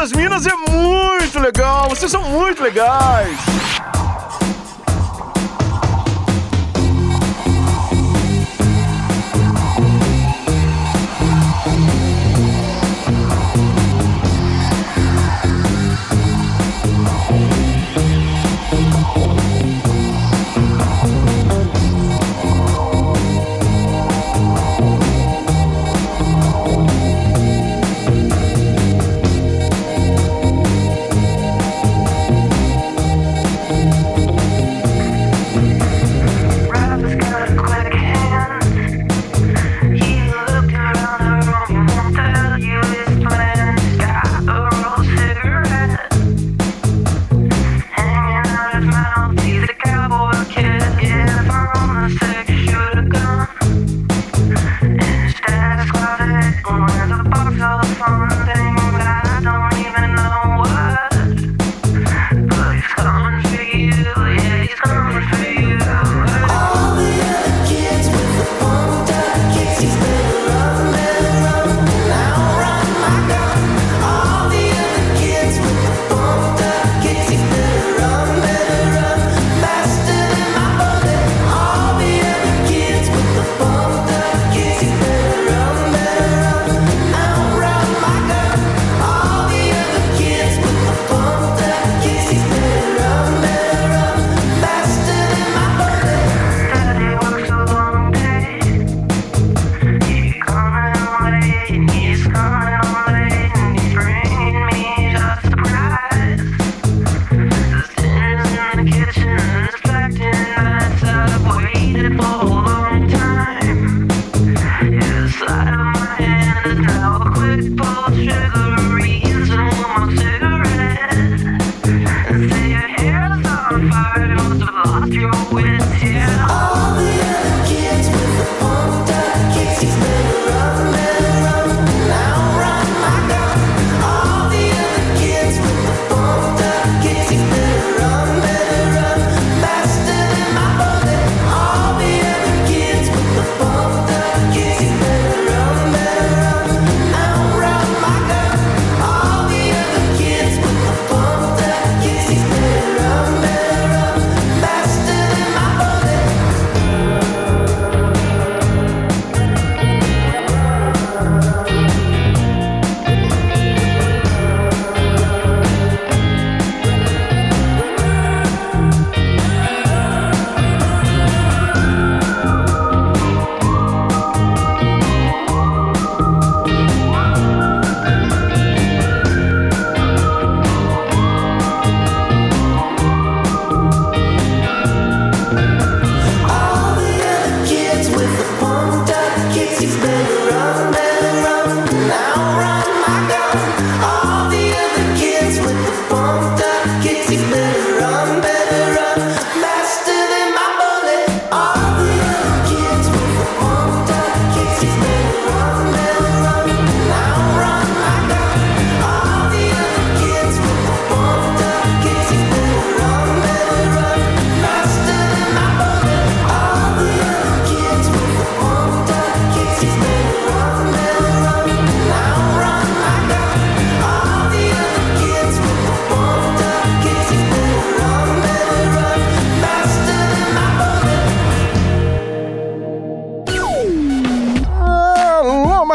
Das 0.00 0.12
Minas 0.12 0.46
é 0.46 0.56
muito 0.56 1.38
legal. 1.38 1.90
Vocês 1.90 2.10
são 2.10 2.22
muito 2.22 2.62
legais. 2.62 3.36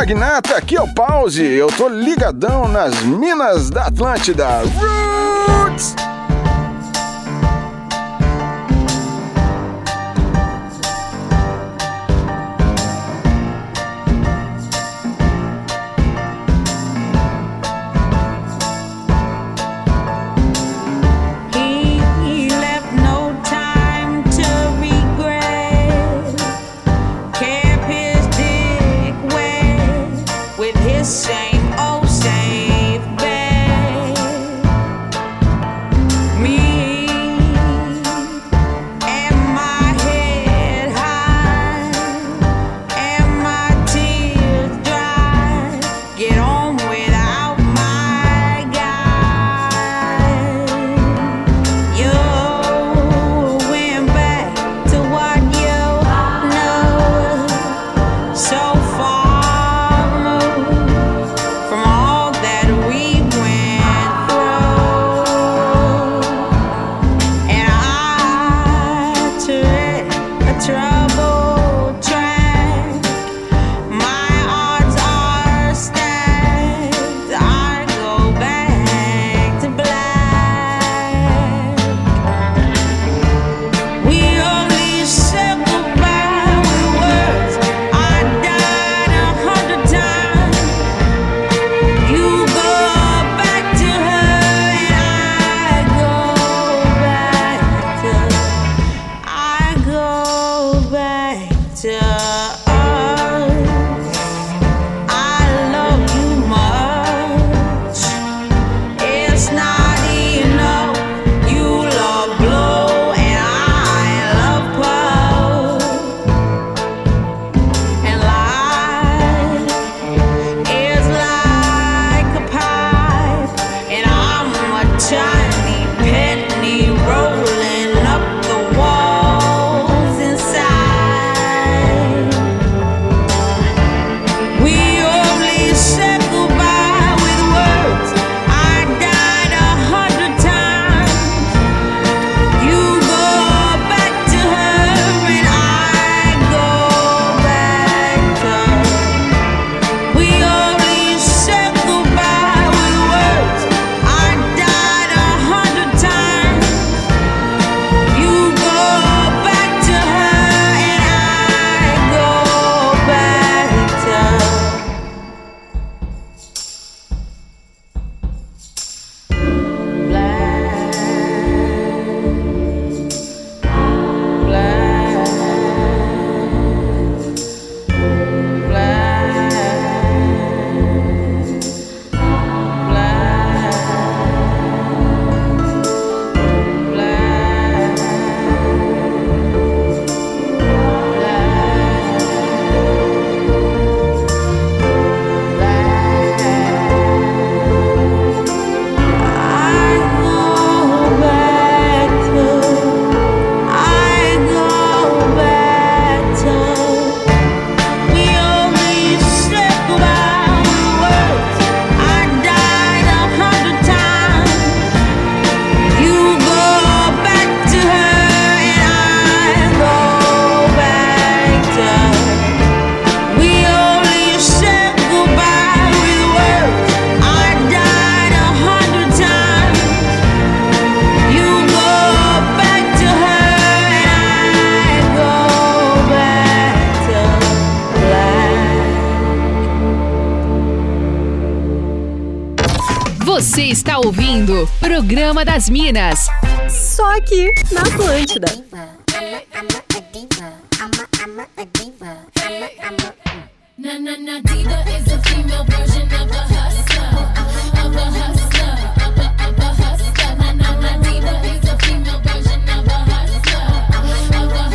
Magnata, 0.06 0.56
aqui 0.56 0.76
é 0.76 0.82
o 0.84 0.88
Pause. 0.88 1.44
Eu 1.44 1.66
tô 1.66 1.90
ligadão 1.90 2.68
nas 2.68 3.02
minas 3.02 3.72
da 3.72 3.88
Atlântida. 3.88 4.62
Roots! 5.48 5.96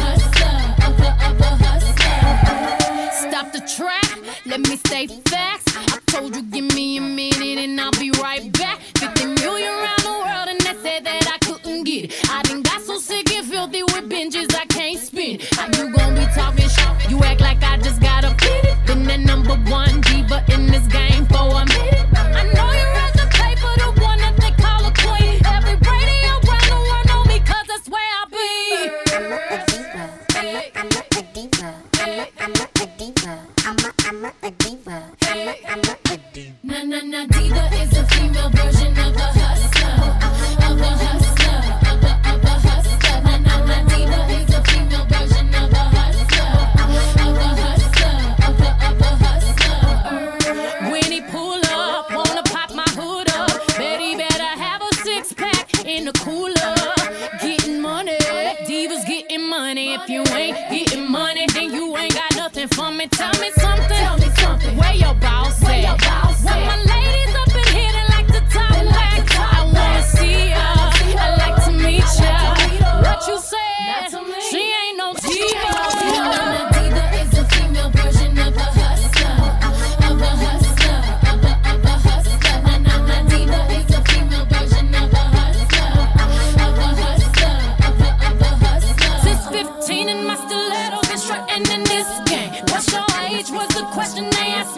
Hustler, 0.00 0.50
of 0.86 1.00
a 1.00 1.10
of 1.28 1.40
a 1.40 1.50
hustler. 1.64 3.30
Stop 3.30 3.52
the 3.52 3.60
track, 3.76 4.10
let 4.44 4.60
me 4.60 4.76
stay 4.76 5.06
facts. 5.06 5.64
I 5.76 5.98
told 6.06 6.34
you 6.34 6.49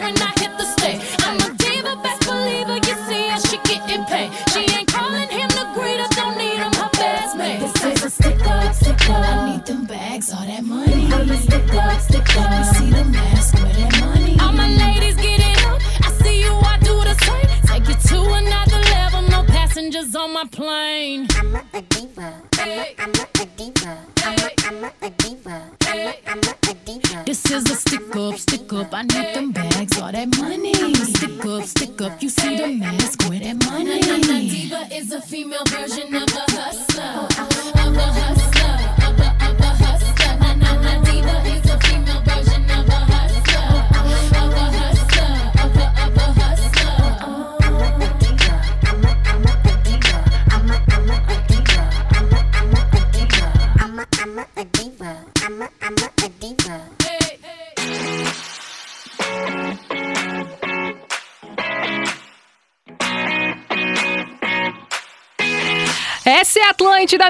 when 0.03 0.21
I 0.21 0.42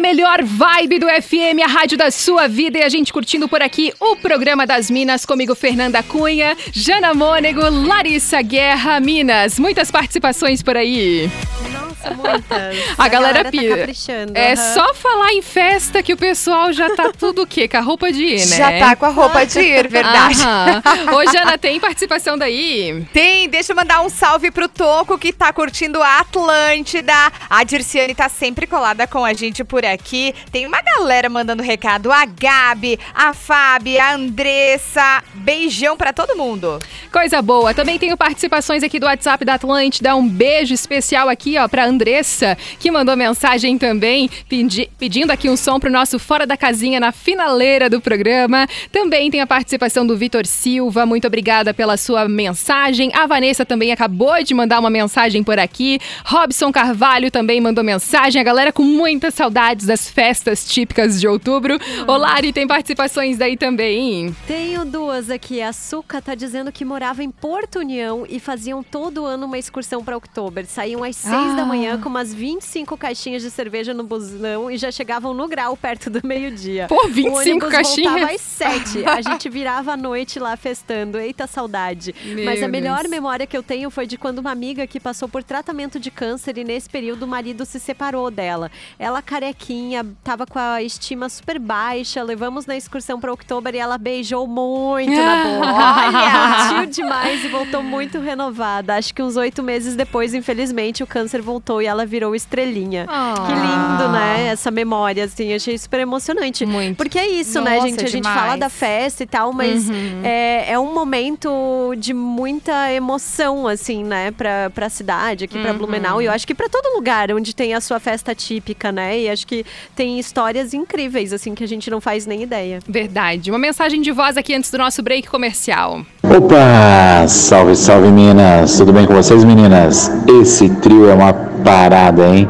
melhor 0.04 0.43
vibe 0.43 0.99
do 0.99 1.08
FM, 1.08 1.64
a 1.64 1.68
rádio 1.68 1.97
da 1.97 2.12
sua 2.12 2.45
vida. 2.45 2.78
E 2.78 2.84
a 2.84 2.89
gente 2.89 3.14
curtindo 3.14 3.47
por 3.47 3.62
aqui 3.62 3.93
o 4.01 4.18
programa 4.18 4.68
das 4.68 4.91
Minas, 4.91 5.26
comigo 5.26 5.56
Fernanda 5.56 6.04
Cunha, 6.04 6.58
Jana 6.74 7.14
Mônego, 7.14 7.62
Larissa 7.70 8.41
Guerra, 8.41 8.99
Minas. 8.99 9.58
Muitas 9.58 9.89
participações 9.89 10.62
por 10.62 10.76
aí. 10.76 11.32
Nossa, 11.72 11.93
muitas. 12.12 12.78
A, 12.97 13.08
galera, 13.08 13.43
tá 13.43 13.51
pira. 13.51 13.78
caprichando. 13.78 14.34
é 14.36 14.54
aham. 14.54 14.74
só 14.74 14.93
falar 14.93 15.34
em 15.34 15.41
festa 15.41 16.01
que 16.04 16.14
o 16.14 16.18
pessoal 16.18 16.72
já 16.74 16.95
tá 16.95 17.12
tudo 17.12 17.43
o 17.43 17.47
quê? 17.47 17.68
Com 17.68 17.78
a 17.78 17.82
roupa 17.82 18.12
de 18.12 18.24
ir, 18.24 18.45
né? 18.45 18.58
Já 18.58 18.80
tá 18.80 18.95
com 18.95 19.06
a 19.06 19.10
roupa 19.10 19.45
de 19.45 19.60
ir, 19.60 19.88
verdade. 19.88 20.41
Aham. 20.41 20.82
Ô, 21.16 21.32
Jana, 21.32 21.58
tem 21.58 21.80
participação 21.80 22.38
daí? 22.38 23.06
Tem, 23.14 23.49
deixa 23.49 23.72
eu 23.72 23.76
mandar 23.76 24.01
um 24.01 24.10
salve 24.10 24.51
pro 24.51 24.68
Toco 24.68 25.18
que 25.18 25.32
tá 25.32 25.51
curtindo 25.54 26.01
a 26.01 26.20
Atlântida. 26.20 27.14
A 27.49 27.64
Dirciane 27.64 28.16
tá 28.16 28.30
sempre 28.30 28.68
colada 28.68 29.08
com 29.08 29.24
a 29.24 29.34
gente 29.34 29.64
por 29.64 29.86
aqui. 29.86 30.34
Tem 30.51 30.66
uma 30.66 30.82
galera 30.82 31.30
mandando 31.30 31.64
recado. 31.64 32.12
A 32.12 32.26
Gabi, 32.26 32.99
a 33.14 33.34
Fábio, 33.34 34.01
a 34.01 34.14
Andressa. 34.14 35.24
Beijão 35.34 35.97
pra 35.97 36.14
todo 36.14 36.36
mundo. 36.36 36.80
Coisa 37.12 37.41
boa. 37.41 37.74
Também 37.74 37.99
tenho 37.99 38.18
participações 38.18 38.84
aqui 38.84 38.99
do 38.99 39.06
WhatsApp 39.06 39.43
da 39.45 39.56
Atlântida. 39.56 40.16
Um 40.16 40.28
beijo 40.28 40.74
especial 40.74 41.30
aqui, 41.30 41.58
ó, 41.58 41.68
pra 41.68 41.86
Andressa, 41.94 42.58
que 42.80 42.89
mandou 42.89 43.16
mensagem 43.16 43.78
também, 43.78 44.28
pedi- 44.50 44.89
pedindo 44.98 45.30
aqui 45.32 45.48
um 45.50 45.56
som 45.56 45.80
pro 45.80 45.91
nosso 45.91 46.18
Fora 46.18 46.46
da 46.48 46.58
Casinha 46.58 47.00
na 47.00 47.12
finaleira 47.12 47.88
do 47.89 48.02
programa. 48.02 48.68
Também 48.91 49.30
tem 49.30 49.41
a 49.41 49.48
participação 49.48 50.06
do 50.08 50.18
Vitor 50.18 50.46
Silva. 50.48 51.06
Muito 51.06 51.28
obrigada 51.28 51.72
pela 51.74 51.96
sua 51.96 52.28
mensagem. 52.28 53.12
A 53.14 53.28
Vanessa 53.28 53.64
também 53.64 53.91
acabou 53.91 54.44
de 54.44 54.54
mandar 54.56 54.80
uma 54.80 54.89
mensagem 54.89 55.44
por 55.44 55.60
aqui. 55.60 56.00
Robson 56.26 56.72
Carvalho 56.72 57.30
também 57.30 57.62
mandou 57.62 57.84
mensagem. 57.84 58.41
A 58.41 58.44
galera 58.44 58.72
com 58.74 58.84
muitas 58.84 59.36
saudades 59.36 59.86
das 59.86 60.10
festas 60.10 60.66
típicas 60.68 61.22
de 61.22 61.28
outubro. 61.28 61.78
Ô, 62.08 62.18
Lari, 62.18 62.52
tem 62.52 62.66
participações 62.66 63.38
daí 63.38 63.56
também. 63.56 64.36
Tenho 64.48 64.84
duas 64.84 65.30
aqui. 65.30 65.62
A 65.62 65.72
Suca 65.72 66.20
tá 66.22 66.34
dizendo 66.34 66.72
que 66.72 66.84
morava 66.84 67.22
em 67.24 67.30
Porto 67.30 67.80
União 67.80 68.26
e 68.28 68.39
faziam 68.39 68.82
todo 68.82 69.26
ano 69.26 69.46
uma 69.46 69.60
excursão 69.60 70.04
para 70.04 70.18
Oktober. 70.18 70.66
Saíam 70.66 71.04
às 71.04 71.16
seis 71.16 71.34
Ah. 71.52 71.56
da 71.56 71.66
manhã 71.66 71.83
com 72.02 72.10
umas 72.10 72.34
25 72.34 72.98
caixinhas 72.98 73.42
de 73.42 73.52
cerveja 73.52 73.94
no 73.94 74.04
busão 74.04 74.70
e 74.72 74.78
já 74.78 74.92
chegavam 74.92 75.34
no 75.34 75.48
grau 75.48 75.76
perto 75.78 76.10
do 76.10 76.22
meio-dia. 76.26 76.88
Pô, 76.88 77.06
O 77.06 77.10
25 77.10 77.38
ônibus 77.38 77.70
caixinhas? 77.70 78.12
voltava 78.14 78.34
às 78.34 78.42
sete. 78.42 79.06
A 79.06 79.22
gente 79.22 79.50
virava 79.50 79.94
à 79.94 79.98
noite 79.98 80.40
lá 80.40 80.56
festando. 80.58 81.18
Eita 81.20 81.46
saudade. 81.48 82.14
Meu 82.26 82.46
Mas 82.46 82.64
a 82.64 82.68
melhor 82.68 83.00
Deus. 83.02 83.10
memória 83.10 83.46
que 83.46 83.58
eu 83.58 83.64
tenho 83.64 83.90
foi 83.90 84.06
de 84.08 84.18
quando 84.18 84.40
uma 84.40 84.52
amiga 84.52 84.88
que 84.88 85.00
passou 85.00 85.28
por 85.28 85.44
tratamento 85.44 86.00
de 86.00 86.10
câncer 86.10 86.58
e 86.58 86.64
nesse 86.64 86.90
período 86.90 87.24
o 87.24 87.28
marido 87.28 87.66
se 87.66 87.80
separou 87.80 88.30
dela. 88.32 88.72
Ela 88.98 89.22
carequinha, 89.22 90.06
tava 90.24 90.46
com 90.46 90.58
a 90.60 90.82
estima 90.82 91.28
super 91.30 91.60
baixa, 91.60 92.24
levamos 92.24 92.66
na 92.66 92.76
excursão 92.78 93.20
para 93.20 93.32
Oktober 93.34 93.76
e 93.76 93.78
ela 93.78 93.98
beijou 93.98 94.48
muito 94.48 95.12
na 95.12 95.44
boca. 95.44 95.74
Olha! 95.74 96.64
Curtiu 96.84 97.04
demais 97.04 97.44
e 97.44 97.48
voltou 97.48 97.84
muito 97.84 98.20
renovada. 98.20 98.96
Acho 98.96 99.14
que 99.14 99.22
uns 99.22 99.36
oito 99.36 99.62
meses 99.64 99.96
depois, 99.96 100.34
infelizmente, 100.34 101.04
o 101.04 101.08
câncer 101.08 101.42
voltou 101.42 101.72
cantou 101.74 101.82
e 101.82 101.86
ela 101.86 102.05
virou 102.05 102.36
estrelinha. 102.36 103.05
Ah. 103.07 103.34
Que 103.45 103.53
lindo, 103.53 104.11
né? 104.11 104.47
Essa 104.51 104.69
memória, 104.69 105.24
assim, 105.26 105.53
achei 105.53 105.78
super 105.78 105.99
emocionante. 105.99 106.65
Muito. 106.65 106.97
Porque 106.97 107.17
é 107.17 107.28
isso, 107.28 107.61
né, 107.61 107.76
Nossa, 107.76 107.88
gente? 107.88 108.03
A 108.03 108.07
gente 108.07 108.24
fala 108.28 108.55
da 108.57 108.69
festa 108.69 109.24
e 109.24 109.26
tal, 109.26 109.51
mas 109.53 109.89
Uhum. 109.89 110.21
é, 110.24 110.71
é 110.74 110.80
um 110.80 110.93
momento 110.93 111.93
de 111.97 112.13
muita 112.13 112.91
emoção, 112.91 113.67
assim, 113.67 114.03
né, 114.03 114.32
pra, 114.32 114.69
pra 114.69 114.89
cidade, 114.89 115.45
aqui 115.45 115.59
pra 115.59 115.71
Uhum. 115.71 115.78
Blumenau. 115.78 116.21
E 116.21 116.26
eu 116.26 116.32
acho 116.32 116.45
que 116.45 116.53
pra 116.53 116.67
todo 116.69 116.93
lugar 116.95 117.32
onde 117.32 117.55
tem 117.55 117.74
a 117.74 117.82
sua 117.82 117.99
festa 117.99 118.36
típica, 118.36 118.91
né? 118.91 119.19
E 119.19 119.30
acho 119.30 119.47
que 119.47 119.65
tem 119.95 120.19
histórias 120.19 120.74
incríveis, 120.74 121.34
assim, 121.34 121.55
que 121.55 121.63
a 121.63 121.67
gente 121.67 121.89
não 121.89 121.99
faz 121.99 122.26
nem 122.26 122.43
ideia. 122.43 122.80
Verdade. 122.88 123.49
Uma 123.49 123.59
mensagem 123.59 124.01
de 124.01 124.11
voz 124.11 124.38
aqui 124.38 124.53
antes 124.53 124.69
do 124.69 124.78
nosso 124.78 125.01
break 125.01 125.28
comercial. 125.28 126.01
Opa! 126.24 127.28
Salve, 127.28 127.76
salve 127.76 128.09
meninas! 128.09 128.78
Tudo 128.78 128.93
bem 128.93 129.05
com 129.05 129.13
vocês, 129.13 129.43
meninas? 129.43 130.11
Esse 130.41 130.69
trio 130.76 131.09
é 131.09 131.13
uma 131.13 131.34
parada, 131.64 132.28
hein? 132.28 132.47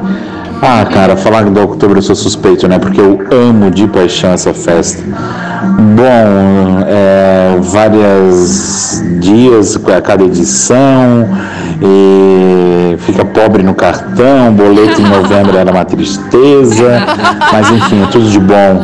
Ah, 0.62 0.86
cara, 0.86 1.18
falar 1.18 1.44
do 1.44 1.60
outubro 1.60 1.98
eu 1.98 2.02
sou 2.02 2.16
suspeito, 2.16 2.68
né? 2.70 2.80
Porque 2.80 3.02
eu 3.02 3.20
amo 3.32 3.70
de 3.70 3.86
paixão 3.88 4.32
essa 4.32 4.54
festa. 4.54 5.04
Bom, 5.04 6.86
é, 6.88 7.58
vários 7.60 9.04
dias 9.20 9.78
a 9.86 10.02
cada 10.02 10.24
edição, 10.24 11.28
e 11.82 12.96
fica 13.00 13.26
pobre 13.26 13.62
no 13.62 13.74
cartão, 13.74 14.54
boleto 14.54 15.02
em 15.02 15.06
novembro 15.06 15.58
era 15.58 15.70
uma 15.70 15.84
tristeza, 15.84 17.02
mas 17.52 17.70
enfim, 17.72 18.04
é 18.04 18.06
tudo 18.08 18.30
de 18.30 18.40
bom. 18.40 18.82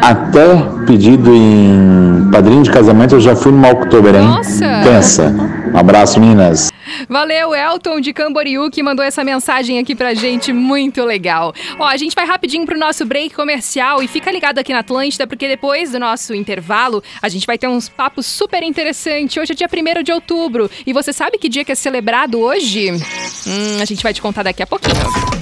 Até 0.00 0.56
pedido 0.86 1.30
em 1.30 2.28
padrinho 2.32 2.62
de 2.62 2.70
casamento 2.70 3.16
eu 3.16 3.20
já 3.20 3.36
fui 3.36 3.52
no 3.52 3.68
October, 3.68 4.14
hein? 4.14 4.26
Nossa! 4.26 4.64
Pensa. 4.82 5.34
Um 5.74 5.78
abraço, 5.78 6.18
meninas. 6.18 6.69
Valeu, 7.10 7.52
Elton 7.52 8.00
de 8.00 8.12
Camboriú, 8.12 8.70
que 8.70 8.84
mandou 8.84 9.04
essa 9.04 9.24
mensagem 9.24 9.80
aqui 9.80 9.96
pra 9.96 10.14
gente, 10.14 10.52
muito 10.52 11.04
legal. 11.04 11.52
Ó, 11.76 11.84
a 11.84 11.96
gente 11.96 12.14
vai 12.14 12.24
rapidinho 12.24 12.64
pro 12.64 12.78
nosso 12.78 13.04
break 13.04 13.34
comercial 13.34 14.00
e 14.00 14.06
fica 14.06 14.30
ligado 14.30 14.60
aqui 14.60 14.72
na 14.72 14.78
Atlântida, 14.78 15.26
porque 15.26 15.48
depois 15.48 15.90
do 15.90 15.98
nosso 15.98 16.32
intervalo, 16.32 17.02
a 17.20 17.28
gente 17.28 17.48
vai 17.48 17.58
ter 17.58 17.66
uns 17.66 17.88
papos 17.88 18.26
super 18.26 18.62
interessantes. 18.62 19.36
Hoje 19.36 19.50
é 19.50 19.56
dia 19.56 19.66
1 19.68 20.04
de 20.04 20.12
outubro, 20.12 20.70
e 20.86 20.92
você 20.92 21.12
sabe 21.12 21.36
que 21.36 21.48
dia 21.48 21.64
que 21.64 21.72
é 21.72 21.74
celebrado 21.74 22.38
hoje? 22.38 22.92
Hum, 22.92 23.82
a 23.82 23.84
gente 23.84 24.04
vai 24.04 24.14
te 24.14 24.22
contar 24.22 24.44
daqui 24.44 24.62
a 24.62 24.66
pouquinho. 24.68 24.94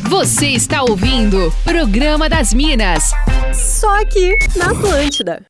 Você 0.09 0.47
está 0.47 0.83
ouvindo 0.83 1.53
Programa 1.65 2.31
das 2.31 2.55
Minas. 2.55 3.13
Só 3.53 4.01
aqui 4.01 4.35
na 4.57 4.71
Atlântida. 4.71 5.43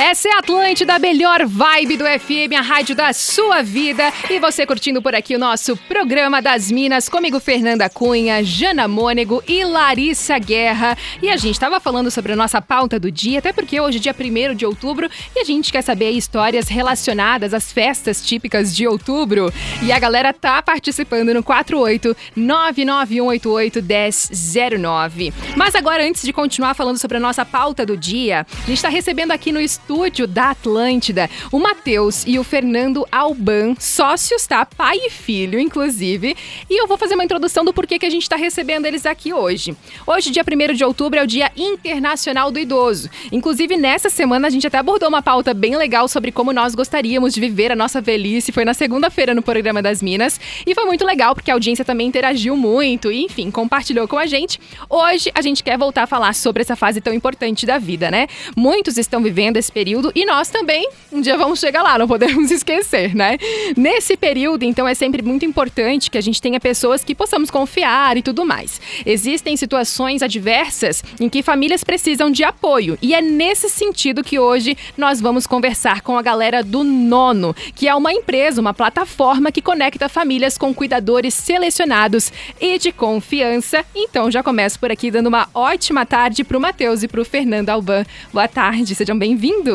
Essa 0.00 0.28
é 0.28 0.32
a 0.36 0.38
Atlântida, 0.38 0.94
a 0.94 0.98
melhor 1.00 1.44
vibe 1.44 1.96
do 1.96 2.04
FM, 2.04 2.54
a 2.56 2.60
rádio 2.60 2.94
da 2.94 3.12
sua 3.12 3.62
vida. 3.62 4.12
E 4.30 4.38
você 4.38 4.64
curtindo 4.64 5.02
por 5.02 5.12
aqui 5.12 5.34
o 5.34 5.40
nosso 5.40 5.76
programa 5.76 6.40
das 6.40 6.70
Minas, 6.70 7.08
comigo 7.08 7.40
Fernanda 7.40 7.90
Cunha, 7.90 8.44
Jana 8.44 8.86
Mônego 8.86 9.42
e 9.44 9.64
Larissa 9.64 10.38
Guerra. 10.38 10.96
E 11.20 11.28
a 11.28 11.36
gente 11.36 11.54
estava 11.54 11.80
falando 11.80 12.12
sobre 12.12 12.32
a 12.32 12.36
nossa 12.36 12.62
pauta 12.62 12.96
do 12.96 13.10
dia, 13.10 13.40
até 13.40 13.52
porque 13.52 13.80
hoje 13.80 13.98
é 13.98 14.00
dia 14.00 14.14
1 14.16 14.54
de 14.54 14.64
outubro 14.64 15.10
e 15.34 15.40
a 15.40 15.44
gente 15.44 15.72
quer 15.72 15.82
saber 15.82 16.12
histórias 16.12 16.68
relacionadas 16.68 17.52
às 17.52 17.72
festas 17.72 18.24
típicas 18.24 18.76
de 18.76 18.86
outubro. 18.86 19.52
E 19.82 19.90
a 19.90 19.98
galera 19.98 20.32
tá 20.32 20.62
participando 20.62 21.34
no 21.34 21.42
48 21.42 22.16
99188 22.36 23.82
1009. 23.82 25.32
Mas 25.56 25.74
agora, 25.74 26.06
antes 26.06 26.22
de 26.22 26.32
continuar 26.32 26.74
falando 26.74 26.98
sobre 26.98 27.16
a 27.16 27.20
nossa 27.20 27.44
pauta 27.44 27.84
do 27.84 27.96
dia, 27.96 28.46
a 28.48 28.66
gente 28.66 28.76
está 28.76 28.88
recebendo 28.88 29.32
aqui 29.32 29.50
no 29.50 29.60
estúdio 29.60 29.87
da 30.26 30.50
Atlântida 30.50 31.30
o 31.50 31.58
Matheus 31.58 32.24
e 32.26 32.38
o 32.38 32.44
Fernando 32.44 33.06
Alban, 33.10 33.74
sócios, 33.78 34.46
tá? 34.46 34.66
Pai 34.66 34.96
e 34.98 35.10
filho, 35.10 35.58
inclusive. 35.58 36.36
E 36.68 36.80
eu 36.80 36.86
vou 36.86 36.98
fazer 36.98 37.14
uma 37.14 37.24
introdução 37.24 37.64
do 37.64 37.72
porquê 37.72 37.98
que 37.98 38.04
a 38.04 38.10
gente 38.10 38.22
está 38.22 38.36
recebendo 38.36 38.84
eles 38.84 39.06
aqui 39.06 39.32
hoje. 39.32 39.74
Hoje, 40.06 40.30
dia 40.30 40.44
1 40.44 40.74
de 40.74 40.84
outubro, 40.84 41.18
é 41.18 41.22
o 41.22 41.26
Dia 41.26 41.50
Internacional 41.56 42.50
do 42.50 42.58
Idoso. 42.58 43.08
Inclusive, 43.32 43.76
nessa 43.76 44.10
semana, 44.10 44.48
a 44.48 44.50
gente 44.50 44.66
até 44.66 44.78
abordou 44.78 45.08
uma 45.08 45.22
pauta 45.22 45.54
bem 45.54 45.76
legal 45.76 46.06
sobre 46.06 46.30
como 46.30 46.52
nós 46.52 46.74
gostaríamos 46.74 47.32
de 47.32 47.40
viver 47.40 47.72
a 47.72 47.76
nossa 47.76 48.00
velhice. 48.00 48.52
Foi 48.52 48.64
na 48.64 48.74
segunda-feira 48.74 49.34
no 49.34 49.42
programa 49.42 49.80
das 49.80 50.02
Minas. 50.02 50.38
E 50.66 50.74
foi 50.74 50.84
muito 50.84 51.04
legal, 51.04 51.34
porque 51.34 51.50
a 51.50 51.54
audiência 51.54 51.84
também 51.84 52.08
interagiu 52.08 52.56
muito 52.56 53.10
e, 53.10 53.24
enfim, 53.24 53.50
compartilhou 53.50 54.06
com 54.06 54.18
a 54.18 54.26
gente. 54.26 54.60
Hoje, 54.88 55.30
a 55.34 55.40
gente 55.40 55.64
quer 55.64 55.78
voltar 55.78 56.02
a 56.02 56.06
falar 56.06 56.34
sobre 56.34 56.62
essa 56.62 56.76
fase 56.76 57.00
tão 57.00 57.14
importante 57.14 57.64
da 57.64 57.78
vida, 57.78 58.10
né? 58.10 58.26
Muitos 58.54 58.98
estão 58.98 59.22
vivendo 59.22 59.56
esse 59.56 59.72
período 59.78 60.10
e 60.12 60.26
nós 60.26 60.48
também 60.48 60.88
um 61.12 61.20
dia 61.20 61.36
vamos 61.36 61.60
chegar 61.60 61.82
lá, 61.82 61.96
não 61.96 62.08
podemos 62.08 62.50
esquecer, 62.52 63.14
né? 63.14 63.38
Nesse 63.76 64.16
período, 64.16 64.64
então, 64.64 64.88
é 64.88 64.94
sempre 64.94 65.22
muito 65.22 65.44
importante 65.44 66.10
que 66.10 66.18
a 66.18 66.20
gente 66.20 66.42
tenha 66.42 66.58
pessoas 66.58 67.04
que 67.04 67.14
possamos 67.14 67.48
confiar 67.48 68.16
e 68.16 68.22
tudo 68.22 68.44
mais. 68.44 68.80
Existem 69.06 69.56
situações 69.56 70.20
adversas 70.20 71.02
em 71.20 71.28
que 71.28 71.42
famílias 71.42 71.84
precisam 71.84 72.28
de 72.28 72.42
apoio 72.42 72.98
e 73.00 73.14
é 73.14 73.20
nesse 73.20 73.68
sentido 73.68 74.24
que 74.24 74.38
hoje 74.38 74.76
nós 74.96 75.20
vamos 75.20 75.46
conversar 75.46 76.00
com 76.00 76.18
a 76.18 76.22
galera 76.22 76.62
do 76.62 76.82
Nono, 76.82 77.54
que 77.76 77.86
é 77.86 77.94
uma 77.94 78.12
empresa, 78.12 78.60
uma 78.60 78.74
plataforma 78.74 79.52
que 79.52 79.62
conecta 79.62 80.08
famílias 80.08 80.58
com 80.58 80.74
cuidadores 80.74 81.34
selecionados 81.34 82.32
e 82.60 82.78
de 82.78 82.90
confiança. 82.90 83.84
Então, 83.94 84.28
já 84.28 84.42
começo 84.42 84.78
por 84.80 84.90
aqui 84.90 85.08
dando 85.08 85.28
uma 85.28 85.48
ótima 85.54 86.04
tarde 86.04 86.42
pro 86.42 86.60
Matheus 86.60 87.04
e 87.04 87.08
pro 87.08 87.24
Fernando 87.24 87.70
Alban. 87.70 88.04
Boa 88.32 88.48
tarde, 88.48 88.94
sejam 88.96 89.16
bem-vindos. 89.16 89.67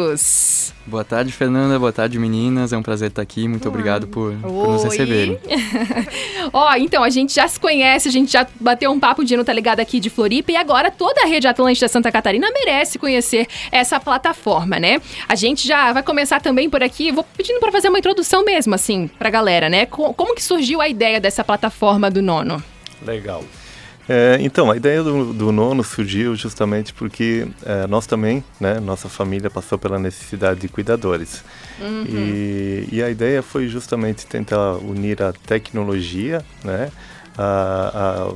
Boa 0.85 1.03
tarde, 1.03 1.31
Fernanda. 1.31 1.79
Boa 1.79 1.93
tarde, 1.93 2.19
meninas. 2.19 2.73
É 2.73 2.77
um 2.77 2.83
prazer 2.83 3.09
estar 3.09 3.21
aqui. 3.21 3.47
Muito 3.47 3.67
obrigado 3.69 4.07
por, 4.07 4.33
por 4.35 4.67
nos 4.67 4.83
receberem. 4.83 5.39
Ó, 6.51 6.73
então, 6.75 7.03
a 7.03 7.09
gente 7.09 7.33
já 7.33 7.47
se 7.47 7.59
conhece, 7.59 8.07
a 8.09 8.11
gente 8.11 8.31
já 8.31 8.45
bateu 8.59 8.91
um 8.91 8.99
papo 8.99 9.23
de 9.23 9.35
no 9.37 9.43
Tá 9.45 9.53
Ligado 9.53 9.79
aqui 9.79 9.99
de 9.99 10.09
Floripa 10.09 10.51
e 10.51 10.55
agora 10.55 10.91
toda 10.91 11.21
a 11.21 11.25
rede 11.25 11.47
Atlântida 11.47 11.87
Santa 11.87 12.11
Catarina 12.11 12.47
merece 12.51 12.99
conhecer 12.99 13.47
essa 13.71 13.99
plataforma, 13.99 14.79
né? 14.79 15.01
A 15.27 15.35
gente 15.35 15.65
já 15.67 15.93
vai 15.93 16.03
começar 16.03 16.41
também 16.41 16.69
por 16.69 16.83
aqui, 16.83 17.11
vou 17.11 17.23
pedindo 17.37 17.59
para 17.59 17.71
fazer 17.71 17.89
uma 17.89 17.99
introdução 17.99 18.43
mesmo, 18.43 18.75
assim, 18.75 19.09
pra 19.17 19.29
galera, 19.29 19.69
né? 19.69 19.85
Co- 19.85 20.13
Como 20.13 20.35
que 20.35 20.43
surgiu 20.43 20.81
a 20.81 20.89
ideia 20.89 21.19
dessa 21.19 21.43
plataforma 21.43 22.11
do 22.11 22.21
Nono? 22.21 22.61
Legal. 23.05 23.43
É, 24.07 24.37
então, 24.41 24.69
a 24.69 24.75
ideia 24.75 25.01
do, 25.01 25.33
do 25.33 25.51
nono 25.51 25.83
surgiu 25.83 26.35
justamente 26.35 26.93
porque 26.93 27.47
é, 27.65 27.87
nós 27.87 28.05
também, 28.05 28.43
né, 28.59 28.79
nossa 28.79 29.07
família 29.07 29.49
passou 29.49 29.77
pela 29.77 29.97
necessidade 29.97 30.59
de 30.59 30.67
cuidadores. 30.67 31.43
Uhum. 31.79 32.05
E, 32.07 32.89
e 32.91 33.03
a 33.03 33.09
ideia 33.09 33.41
foi 33.41 33.67
justamente 33.67 34.25
tentar 34.25 34.73
unir 34.75 35.21
a 35.21 35.31
tecnologia, 35.31 36.43
né, 36.63 36.91
a, 37.37 38.27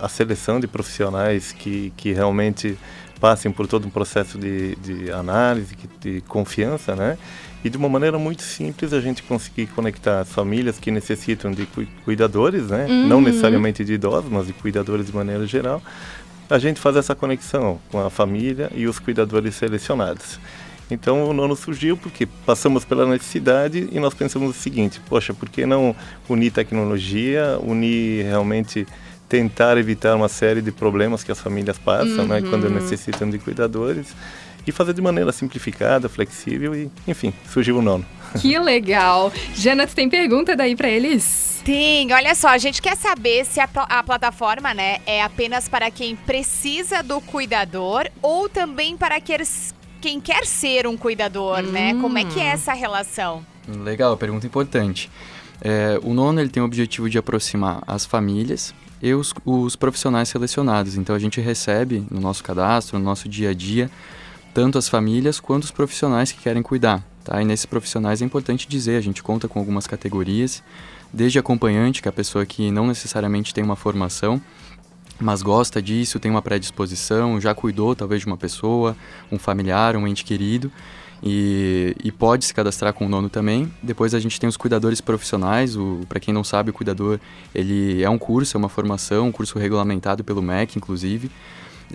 a, 0.00 0.06
a 0.06 0.08
seleção 0.08 0.60
de 0.60 0.66
profissionais 0.66 1.52
que, 1.52 1.92
que 1.96 2.12
realmente 2.12 2.78
passem 3.20 3.50
por 3.50 3.66
todo 3.66 3.86
um 3.86 3.90
processo 3.90 4.38
de, 4.38 4.76
de 4.76 5.10
análise, 5.10 5.76
de 6.00 6.20
confiança, 6.22 6.94
né, 6.94 7.18
e 7.64 7.68
de 7.68 7.76
uma 7.76 7.88
maneira 7.88 8.18
muito 8.18 8.42
simples 8.42 8.92
a 8.92 9.00
gente 9.00 9.22
conseguir 9.24 9.66
conectar 9.68 10.20
as 10.20 10.28
famílias 10.32 10.78
que 10.78 10.90
necessitam 10.90 11.50
de 11.50 11.66
cu- 11.66 11.86
cuidadores, 12.04 12.68
né? 12.68 12.86
Não 13.08 13.16
Uhum. 13.16 13.22
necessariamente 13.24 13.84
de 13.84 13.94
idosos, 13.94 14.30
mas 14.30 14.46
de 14.46 14.52
cuidadores 14.52 15.06
de 15.06 15.14
maneira 15.14 15.44
geral. 15.46 15.82
A 16.48 16.58
gente 16.58 16.80
faz 16.80 16.96
essa 16.96 17.14
conexão 17.14 17.78
com 17.90 17.98
a 18.00 18.08
família 18.08 18.70
e 18.74 18.86
os 18.86 18.98
cuidadores 18.98 19.56
selecionados. 19.56 20.38
Então 20.90 21.28
o 21.28 21.32
nono 21.34 21.54
surgiu 21.54 21.96
porque 21.98 22.24
passamos 22.46 22.82
pela 22.84 23.04
necessidade 23.06 23.88
e 23.92 24.00
nós 24.00 24.14
pensamos 24.14 24.50
o 24.56 24.58
seguinte: 24.58 25.00
poxa, 25.08 25.34
por 25.34 25.48
que 25.50 25.66
não 25.66 25.94
unir 26.28 26.50
tecnologia, 26.52 27.58
unir 27.62 28.24
realmente 28.24 28.86
tentar 29.28 29.76
evitar 29.76 30.14
uma 30.16 30.28
série 30.28 30.62
de 30.62 30.72
problemas 30.72 31.22
que 31.22 31.30
as 31.32 31.40
famílias 31.40 31.78
passam, 31.78 32.26
né, 32.26 32.40
quando 32.42 32.64
Uhum. 32.64 32.74
necessitam 32.74 33.28
de 33.28 33.38
cuidadores 33.38 34.14
e 34.66 34.72
fazer 34.72 34.92
de 34.94 35.00
maneira 35.02 35.32
simplificada, 35.32 36.08
flexível 36.08 36.74
e, 36.74 36.90
enfim, 37.06 37.32
surgiu 37.52 37.78
o 37.78 37.82
nono. 37.82 38.04
Que 38.40 38.58
legal! 38.60 39.32
Jana, 39.54 39.86
tu 39.86 39.94
tem 39.94 40.08
pergunta 40.08 40.54
daí 40.56 40.74
pra 40.76 40.88
eles? 40.88 41.60
Tem, 41.64 42.10
olha 42.12 42.34
só, 42.34 42.48
a 42.48 42.58
gente 42.58 42.80
quer 42.80 42.96
saber 42.96 43.44
se 43.44 43.60
a, 43.60 43.68
a 43.74 44.02
plataforma, 44.02 44.72
né, 44.72 44.98
é 45.06 45.22
apenas 45.22 45.68
para 45.68 45.90
quem 45.90 46.16
precisa 46.16 47.02
do 47.02 47.20
cuidador 47.20 48.08
ou 48.22 48.48
também 48.48 48.96
para 48.96 49.20
queres- 49.20 49.74
quem 50.00 50.20
quer 50.20 50.46
ser 50.46 50.86
um 50.86 50.96
cuidador, 50.96 51.60
né? 51.62 51.92
Como 52.00 52.16
é 52.16 52.24
que 52.24 52.38
é 52.40 52.46
essa 52.46 52.72
relação? 52.72 53.44
Legal, 53.66 54.16
pergunta 54.16 54.46
importante. 54.46 55.10
É, 55.60 55.98
o 56.04 56.14
nono 56.14 56.40
ele 56.40 56.48
tem 56.48 56.62
o 56.62 56.66
objetivo 56.66 57.10
de 57.10 57.18
aproximar 57.18 57.82
as 57.86 58.06
famílias 58.06 58.72
e 59.02 59.14
os, 59.14 59.32
os 59.44 59.76
profissionais 59.76 60.28
selecionados. 60.28 60.96
Então 60.96 61.14
a 61.14 61.18
gente 61.18 61.40
recebe 61.40 62.04
no 62.10 62.20
nosso 62.20 62.42
cadastro, 62.42 62.98
no 62.98 63.04
nosso 63.04 63.28
dia 63.28 63.50
a 63.50 63.54
dia, 63.54 63.90
tanto 64.52 64.78
as 64.78 64.88
famílias 64.88 65.38
quanto 65.40 65.64
os 65.64 65.70
profissionais 65.70 66.32
que 66.32 66.40
querem 66.40 66.62
cuidar. 66.62 67.02
Tá? 67.24 67.40
E 67.40 67.44
nesses 67.44 67.66
profissionais 67.66 68.22
é 68.22 68.24
importante 68.24 68.68
dizer, 68.68 68.96
a 68.96 69.00
gente 69.00 69.22
conta 69.22 69.46
com 69.48 69.58
algumas 69.58 69.86
categorias, 69.86 70.62
desde 71.12 71.38
acompanhante, 71.38 72.02
que 72.02 72.08
é 72.08 72.10
a 72.10 72.12
pessoa 72.12 72.44
que 72.44 72.70
não 72.70 72.86
necessariamente 72.86 73.54
tem 73.54 73.64
uma 73.64 73.76
formação, 73.76 74.40
mas 75.20 75.42
gosta 75.42 75.82
disso, 75.82 76.20
tem 76.20 76.30
uma 76.30 76.42
predisposição, 76.42 77.40
já 77.40 77.54
cuidou 77.54 77.94
talvez 77.94 78.20
de 78.20 78.26
uma 78.26 78.36
pessoa, 78.36 78.96
um 79.30 79.38
familiar, 79.38 79.96
um 79.96 80.06
ente 80.06 80.24
querido, 80.24 80.70
e, 81.22 81.94
e 82.02 82.12
pode 82.12 82.44
se 82.44 82.54
cadastrar 82.54 82.92
com 82.92 83.06
o 83.06 83.08
nono 83.08 83.28
também. 83.28 83.72
Depois 83.82 84.14
a 84.14 84.20
gente 84.20 84.38
tem 84.38 84.48
os 84.48 84.56
cuidadores 84.56 85.00
profissionais, 85.00 85.76
para 86.08 86.20
quem 86.20 86.32
não 86.32 86.44
sabe, 86.44 86.70
o 86.70 86.72
cuidador 86.72 87.18
ele 87.54 88.02
é 88.02 88.10
um 88.10 88.18
curso, 88.18 88.56
é 88.56 88.58
uma 88.58 88.68
formação, 88.68 89.28
um 89.28 89.32
curso 89.32 89.58
regulamentado 89.58 90.22
pelo 90.22 90.42
MEC, 90.42 90.76
inclusive, 90.76 91.30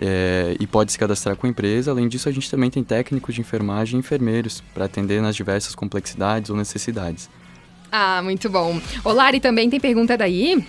é, 0.00 0.56
e 0.58 0.66
pode 0.66 0.92
se 0.92 0.98
cadastrar 0.98 1.36
com 1.36 1.46
a 1.46 1.50
empresa. 1.50 1.90
Além 1.90 2.08
disso, 2.08 2.28
a 2.28 2.32
gente 2.32 2.50
também 2.50 2.70
tem 2.70 2.82
técnicos 2.82 3.34
de 3.34 3.40
enfermagem 3.40 3.96
e 3.96 4.00
enfermeiros 4.00 4.62
para 4.72 4.84
atender 4.84 5.22
nas 5.22 5.36
diversas 5.36 5.74
complexidades 5.74 6.50
ou 6.50 6.56
necessidades. 6.56 7.28
Ah, 7.90 8.20
muito 8.22 8.50
bom. 8.50 8.80
O 9.04 9.12
Lari 9.12 9.38
também 9.38 9.70
tem 9.70 9.78
pergunta 9.78 10.16
daí? 10.16 10.64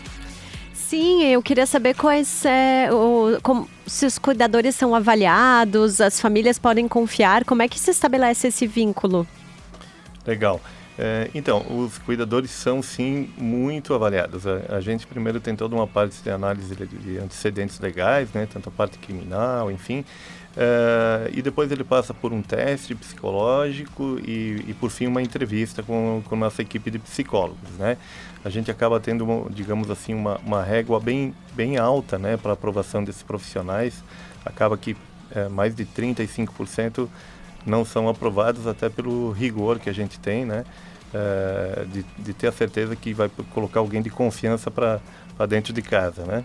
Sim, 0.87 1.23
eu 1.23 1.41
queria 1.41 1.65
saber 1.65 1.95
quais 1.95 2.45
é, 2.45 2.89
o, 2.93 3.39
como- 3.41 3.67
se 3.87 4.05
os 4.05 4.19
cuidadores 4.19 4.75
são 4.75 4.93
avaliados, 4.93 5.99
as 5.99 6.21
famílias 6.21 6.59
podem 6.59 6.87
confiar, 6.87 7.43
como 7.43 7.63
é 7.63 7.67
que 7.67 7.79
se 7.79 7.89
estabelece 7.89 8.47
esse 8.49 8.67
vínculo? 8.67 9.27
Legal. 10.27 10.61
É, 10.97 11.29
então, 11.33 11.65
os 11.69 11.97
cuidadores 11.97 12.51
são 12.51 12.83
sim 12.83 13.29
muito 13.35 13.93
avaliados. 13.95 14.45
A, 14.45 14.75
a 14.77 14.79
gente 14.79 15.07
primeiro 15.07 15.39
tem 15.39 15.55
toda 15.55 15.75
uma 15.75 15.87
parte 15.87 16.21
de 16.21 16.29
análise 16.29 16.75
de, 16.75 16.85
de 16.85 17.17
antecedentes 17.17 17.79
legais, 17.79 18.31
né, 18.31 18.47
tanto 18.51 18.69
a 18.69 18.71
parte 18.71 18.99
criminal, 18.99 19.71
enfim. 19.71 20.05
É, 20.57 21.29
e 21.33 21.41
depois 21.41 21.69
ele 21.69 21.83
passa 21.83 22.13
por 22.13 22.31
um 22.31 22.41
teste 22.41 22.95
psicológico 22.95 24.17
e, 24.25 24.63
e 24.67 24.73
por 24.73 24.89
fim 24.89 25.07
uma 25.07 25.21
entrevista 25.21 25.83
com, 25.83 26.23
com 26.25 26.35
nossa 26.35 26.61
equipe 26.61 26.89
de 26.89 26.97
psicólogos, 26.97 27.71
né? 27.77 27.97
A 28.43 28.49
gente 28.49 28.71
acaba 28.71 28.99
tendo, 28.99 29.23
uma, 29.25 29.49
digamos 29.49 29.89
assim, 29.89 30.13
uma, 30.13 30.37
uma 30.45 30.63
régua 30.63 30.99
bem, 30.99 31.33
bem 31.53 31.77
alta, 31.77 32.17
né, 32.17 32.37
para 32.37 32.53
aprovação 32.53 33.03
desses 33.03 33.23
profissionais. 33.23 34.03
Acaba 34.45 34.77
que 34.77 34.95
é, 35.31 35.49
mais 35.49 35.75
de 35.75 35.85
35% 35.85 37.09
não 37.65 37.83
são 37.83 38.07
aprovados 38.07 38.67
até 38.67 38.87
pelo 38.87 39.31
rigor 39.31 39.79
que 39.79 39.89
a 39.89 39.93
gente 39.93 40.19
tem, 40.19 40.45
né? 40.45 40.63
É, 41.13 41.85
de, 41.85 42.05
de 42.19 42.33
ter 42.33 42.47
a 42.47 42.51
certeza 42.51 42.95
que 42.95 43.13
vai 43.13 43.29
colocar 43.53 43.79
alguém 43.79 44.01
de 44.01 44.09
confiança 44.09 44.69
para 44.69 45.01
dentro 45.47 45.73
de 45.73 45.81
casa, 45.81 46.23
né? 46.23 46.43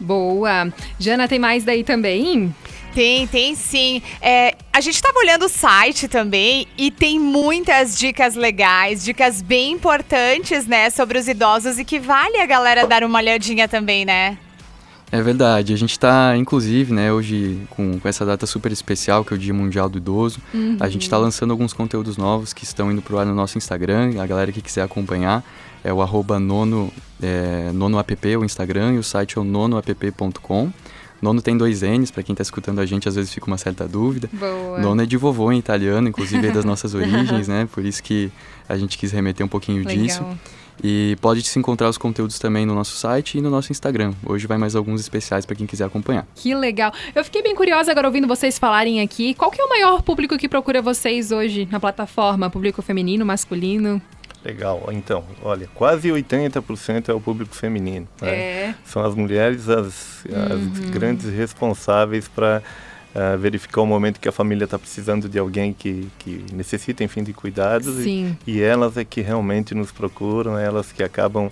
Boa. 0.00 0.72
Jana, 0.98 1.26
tem 1.28 1.38
mais 1.38 1.64
daí 1.64 1.82
também? 1.82 2.54
Tem, 2.94 3.26
tem 3.26 3.54
sim. 3.54 4.02
É, 4.20 4.54
a 4.72 4.80
gente 4.80 4.94
estava 4.94 5.18
olhando 5.18 5.44
o 5.44 5.48
site 5.48 6.08
também 6.08 6.66
e 6.76 6.90
tem 6.90 7.18
muitas 7.20 7.96
dicas 7.98 8.34
legais, 8.34 9.04
dicas 9.04 9.42
bem 9.42 9.72
importantes, 9.72 10.66
né, 10.66 10.88
sobre 10.90 11.18
os 11.18 11.28
idosos 11.28 11.78
e 11.78 11.84
que 11.84 11.98
vale 12.00 12.38
a 12.38 12.46
galera 12.46 12.86
dar 12.86 13.04
uma 13.04 13.18
olhadinha 13.18 13.68
também, 13.68 14.04
né? 14.04 14.38
É 15.10 15.22
verdade, 15.22 15.72
a 15.72 15.76
gente 15.76 15.92
está, 15.92 16.36
inclusive, 16.36 16.92
né, 16.92 17.10
hoje 17.10 17.62
com, 17.70 17.98
com 17.98 18.08
essa 18.08 18.26
data 18.26 18.44
super 18.46 18.70
especial, 18.70 19.24
que 19.24 19.32
é 19.32 19.36
o 19.36 19.38
Dia 19.38 19.54
Mundial 19.54 19.88
do 19.88 19.96
Idoso, 19.96 20.38
Uhum. 20.52 20.76
a 20.80 20.88
gente 20.88 21.02
está 21.02 21.16
lançando 21.16 21.50
alguns 21.50 21.72
conteúdos 21.72 22.18
novos 22.18 22.52
que 22.52 22.64
estão 22.64 22.92
indo 22.92 23.00
pro 23.00 23.18
ar 23.18 23.24
no 23.24 23.34
nosso 23.34 23.56
Instagram, 23.56 24.20
a 24.20 24.26
galera 24.26 24.52
que 24.52 24.60
quiser 24.60 24.82
acompanhar 24.82 25.42
é 25.88 25.92
o 25.92 26.02
arroba 26.02 26.38
nono, 26.38 26.92
é, 27.22 27.70
nonoapp, 27.72 28.36
o 28.36 28.44
Instagram, 28.44 28.94
e 28.94 28.98
o 28.98 29.02
site 29.02 29.38
é 29.38 29.40
o 29.40 29.44
nonoapp.com. 29.44 30.70
Nono 31.20 31.42
tem 31.42 31.56
dois 31.56 31.82
N's, 31.82 32.10
para 32.10 32.22
quem 32.22 32.32
está 32.32 32.42
escutando 32.42 32.80
a 32.80 32.86
gente 32.86 33.08
às 33.08 33.16
vezes 33.16 33.32
fica 33.32 33.46
uma 33.46 33.58
certa 33.58 33.88
dúvida. 33.88 34.30
Boa. 34.32 34.78
Nono 34.78 35.02
é 35.02 35.06
de 35.06 35.16
vovô 35.16 35.50
em 35.50 35.58
italiano, 35.58 36.08
inclusive 36.08 36.46
é 36.46 36.50
das 36.52 36.64
nossas 36.64 36.94
origens, 36.94 37.48
né, 37.48 37.68
por 37.72 37.84
isso 37.84 38.02
que 38.02 38.30
a 38.68 38.76
gente 38.76 38.96
quis 38.96 39.10
remeter 39.10 39.44
um 39.44 39.48
pouquinho 39.48 39.84
Legal. 39.84 39.96
disso. 39.96 40.24
E 40.84 41.16
pode 41.20 41.42
se 41.42 41.58
encontrar 41.58 41.88
os 41.88 41.98
conteúdos 41.98 42.38
também 42.38 42.64
no 42.64 42.72
nosso 42.72 42.96
site 42.96 43.38
e 43.38 43.40
no 43.40 43.50
nosso 43.50 43.72
Instagram. 43.72 44.12
Hoje 44.24 44.46
vai 44.46 44.56
mais 44.56 44.76
alguns 44.76 45.00
especiais 45.00 45.44
para 45.44 45.56
quem 45.56 45.66
quiser 45.66 45.84
acompanhar. 45.84 46.24
Que 46.36 46.54
legal. 46.54 46.92
Eu 47.16 47.24
fiquei 47.24 47.42
bem 47.42 47.52
curiosa 47.52 47.90
agora 47.90 48.06
ouvindo 48.06 48.28
vocês 48.28 48.60
falarem 48.60 49.00
aqui. 49.00 49.34
Qual 49.34 49.50
que 49.50 49.60
é 49.60 49.64
o 49.64 49.68
maior 49.68 50.02
público 50.02 50.38
que 50.38 50.48
procura 50.48 50.80
vocês 50.80 51.32
hoje 51.32 51.66
na 51.68 51.80
plataforma? 51.80 52.48
Público 52.48 52.80
feminino, 52.80 53.26
masculino? 53.26 54.00
Legal. 54.44 54.88
Então, 54.92 55.24
olha, 55.42 55.68
quase 55.74 56.08
80% 56.08 57.08
é 57.08 57.12
o 57.12 57.20
público 57.20 57.54
feminino. 57.54 58.06
né? 58.22 58.30
É. 58.30 58.74
São 58.84 59.04
as 59.04 59.14
mulheres 59.14 59.68
as, 59.68 60.24
as 60.26 60.60
Uhum. 60.60 60.90
grandes 60.90 61.26
responsáveis 61.32 62.28
para 62.28 62.62
verificar 63.40 63.80
o 63.80 63.86
momento 63.86 64.20
que 64.20 64.28
a 64.28 64.32
família 64.32 64.64
está 64.64 64.78
precisando 64.78 65.28
de 65.28 65.38
alguém 65.40 65.72
que, 65.72 66.08
que 66.20 66.44
necessita, 66.52 67.02
enfim, 67.02 67.24
de 67.24 67.32
cuidados. 67.32 67.98
e- 67.98 68.02
Sim. 68.04 68.36
E, 68.46 68.60
elas 68.60 68.96
é 68.96 69.04
que 69.04 69.20
realmente 69.20 69.74
nos 69.74 69.90
procuram, 69.90 70.56
elas 70.56 70.92
que 70.92 71.02
acabam, 71.02 71.50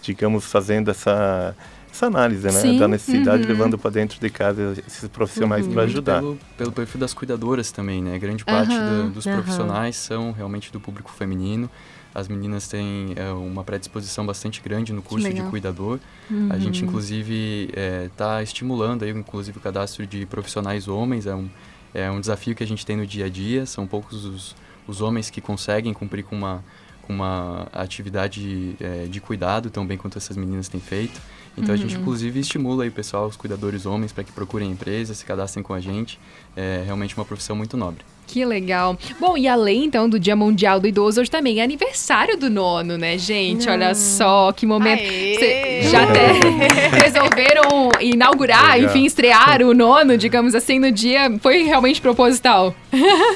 digamos, 0.00 0.44
fazendo 0.44 0.92
essa, 0.92 1.56
essa 1.92 2.06
análise 2.06 2.44
né, 2.44 2.52
Sim, 2.52 2.78
da 2.78 2.86
necessidade, 2.86 3.42
uhum. 3.42 3.48
levando 3.48 3.76
para 3.76 3.90
dentro 3.90 4.20
de 4.20 4.30
casa 4.30 4.74
esses 4.86 5.08
profissionais 5.08 5.66
para 5.66 5.82
ajudar. 5.82 6.20
Pelo, 6.20 6.38
pelo 6.56 6.70
perfil 6.72 7.00
das 7.00 7.12
cuidadoras 7.12 7.72
também, 7.72 8.00
né? 8.00 8.16
Grande 8.18 8.44
parte 8.44 8.76
da- 8.78 9.08
dos 9.12 9.24
profissionais 9.24 9.96
são 9.96 10.30
realmente 10.30 10.70
do 10.70 10.78
público 10.78 11.10
feminino. 11.10 11.68
As 12.14 12.26
meninas 12.26 12.66
têm 12.66 13.12
é, 13.16 13.30
uma 13.30 13.62
predisposição 13.62 14.24
bastante 14.26 14.60
grande 14.60 14.92
no 14.92 15.02
curso 15.02 15.28
de 15.32 15.42
cuidador. 15.50 15.98
A 16.30 16.32
Uhum. 16.32 16.60
gente, 16.60 16.84
inclusive, 16.84 17.70
está 18.06 18.42
estimulando 18.42 19.04
aí, 19.04 19.10
inclusive, 19.10 19.58
o 19.58 19.60
cadastro 19.60 20.06
de 20.06 20.24
profissionais 20.26 20.88
homens. 20.88 21.26
É 21.26 21.34
um, 21.34 21.48
é 21.94 22.10
um 22.10 22.20
desafio 22.20 22.54
que 22.54 22.62
a 22.64 22.66
gente 22.66 22.84
tem 22.84 22.96
no 22.96 23.06
dia 23.06 23.26
a 23.26 23.28
dia. 23.28 23.66
São 23.66 23.86
poucos 23.86 24.24
os, 24.24 24.56
os 24.86 25.00
homens 25.00 25.30
que 25.30 25.40
conseguem 25.40 25.92
cumprir 25.92 26.24
com 26.24 26.34
uma, 26.34 26.64
com 27.02 27.12
uma 27.12 27.66
atividade 27.72 28.74
é, 28.80 29.04
de 29.06 29.20
cuidado 29.20 29.70
tão 29.70 29.86
bem 29.86 29.96
quanto 29.98 30.16
essas 30.18 30.36
meninas 30.36 30.66
têm 30.68 30.80
feito. 30.80 31.20
Então 31.56 31.74
a 31.74 31.76
gente, 31.76 31.94
Uhum. 31.94 32.00
inclusive, 32.02 32.40
estimula 32.40 32.84
aí 32.84 32.88
o 32.88 32.92
pessoal, 32.92 33.26
os 33.26 33.36
cuidadores 33.36 33.84
homens, 33.84 34.12
para 34.12 34.24
que 34.24 34.32
procurem 34.32 34.68
a 34.68 34.72
empresa, 34.72 35.12
se 35.14 35.24
cadastrem 35.24 35.62
com 35.62 35.74
a 35.74 35.80
gente. 35.80 36.18
É 36.56 36.82
realmente 36.84 37.16
uma 37.16 37.24
profissão 37.24 37.54
muito 37.56 37.76
nobre. 37.76 38.04
Que 38.28 38.44
legal. 38.44 38.96
Bom, 39.18 39.38
e 39.38 39.48
além 39.48 39.86
então 39.86 40.06
do 40.08 40.20
Dia 40.20 40.36
Mundial 40.36 40.78
do 40.78 40.86
Idoso, 40.86 41.20
hoje 41.22 41.30
também 41.30 41.60
é 41.60 41.64
aniversário 41.64 42.36
do 42.36 42.50
nono, 42.50 42.98
né, 42.98 43.16
gente? 43.16 43.68
Olha 43.70 43.94
só 43.94 44.52
que 44.52 44.66
momento. 44.66 45.00
Cê 45.00 45.80
já 45.90 46.02
até 46.04 46.32
resolveram 47.04 47.88
inaugurar, 48.00 48.74
Legal. 48.74 48.90
enfim, 48.90 49.06
estrear 49.06 49.62
o 49.62 49.72
nono, 49.72 50.18
digamos 50.18 50.54
assim, 50.54 50.78
no 50.78 50.92
dia. 50.92 51.32
Foi 51.40 51.62
realmente 51.62 52.00
proposital. 52.02 52.74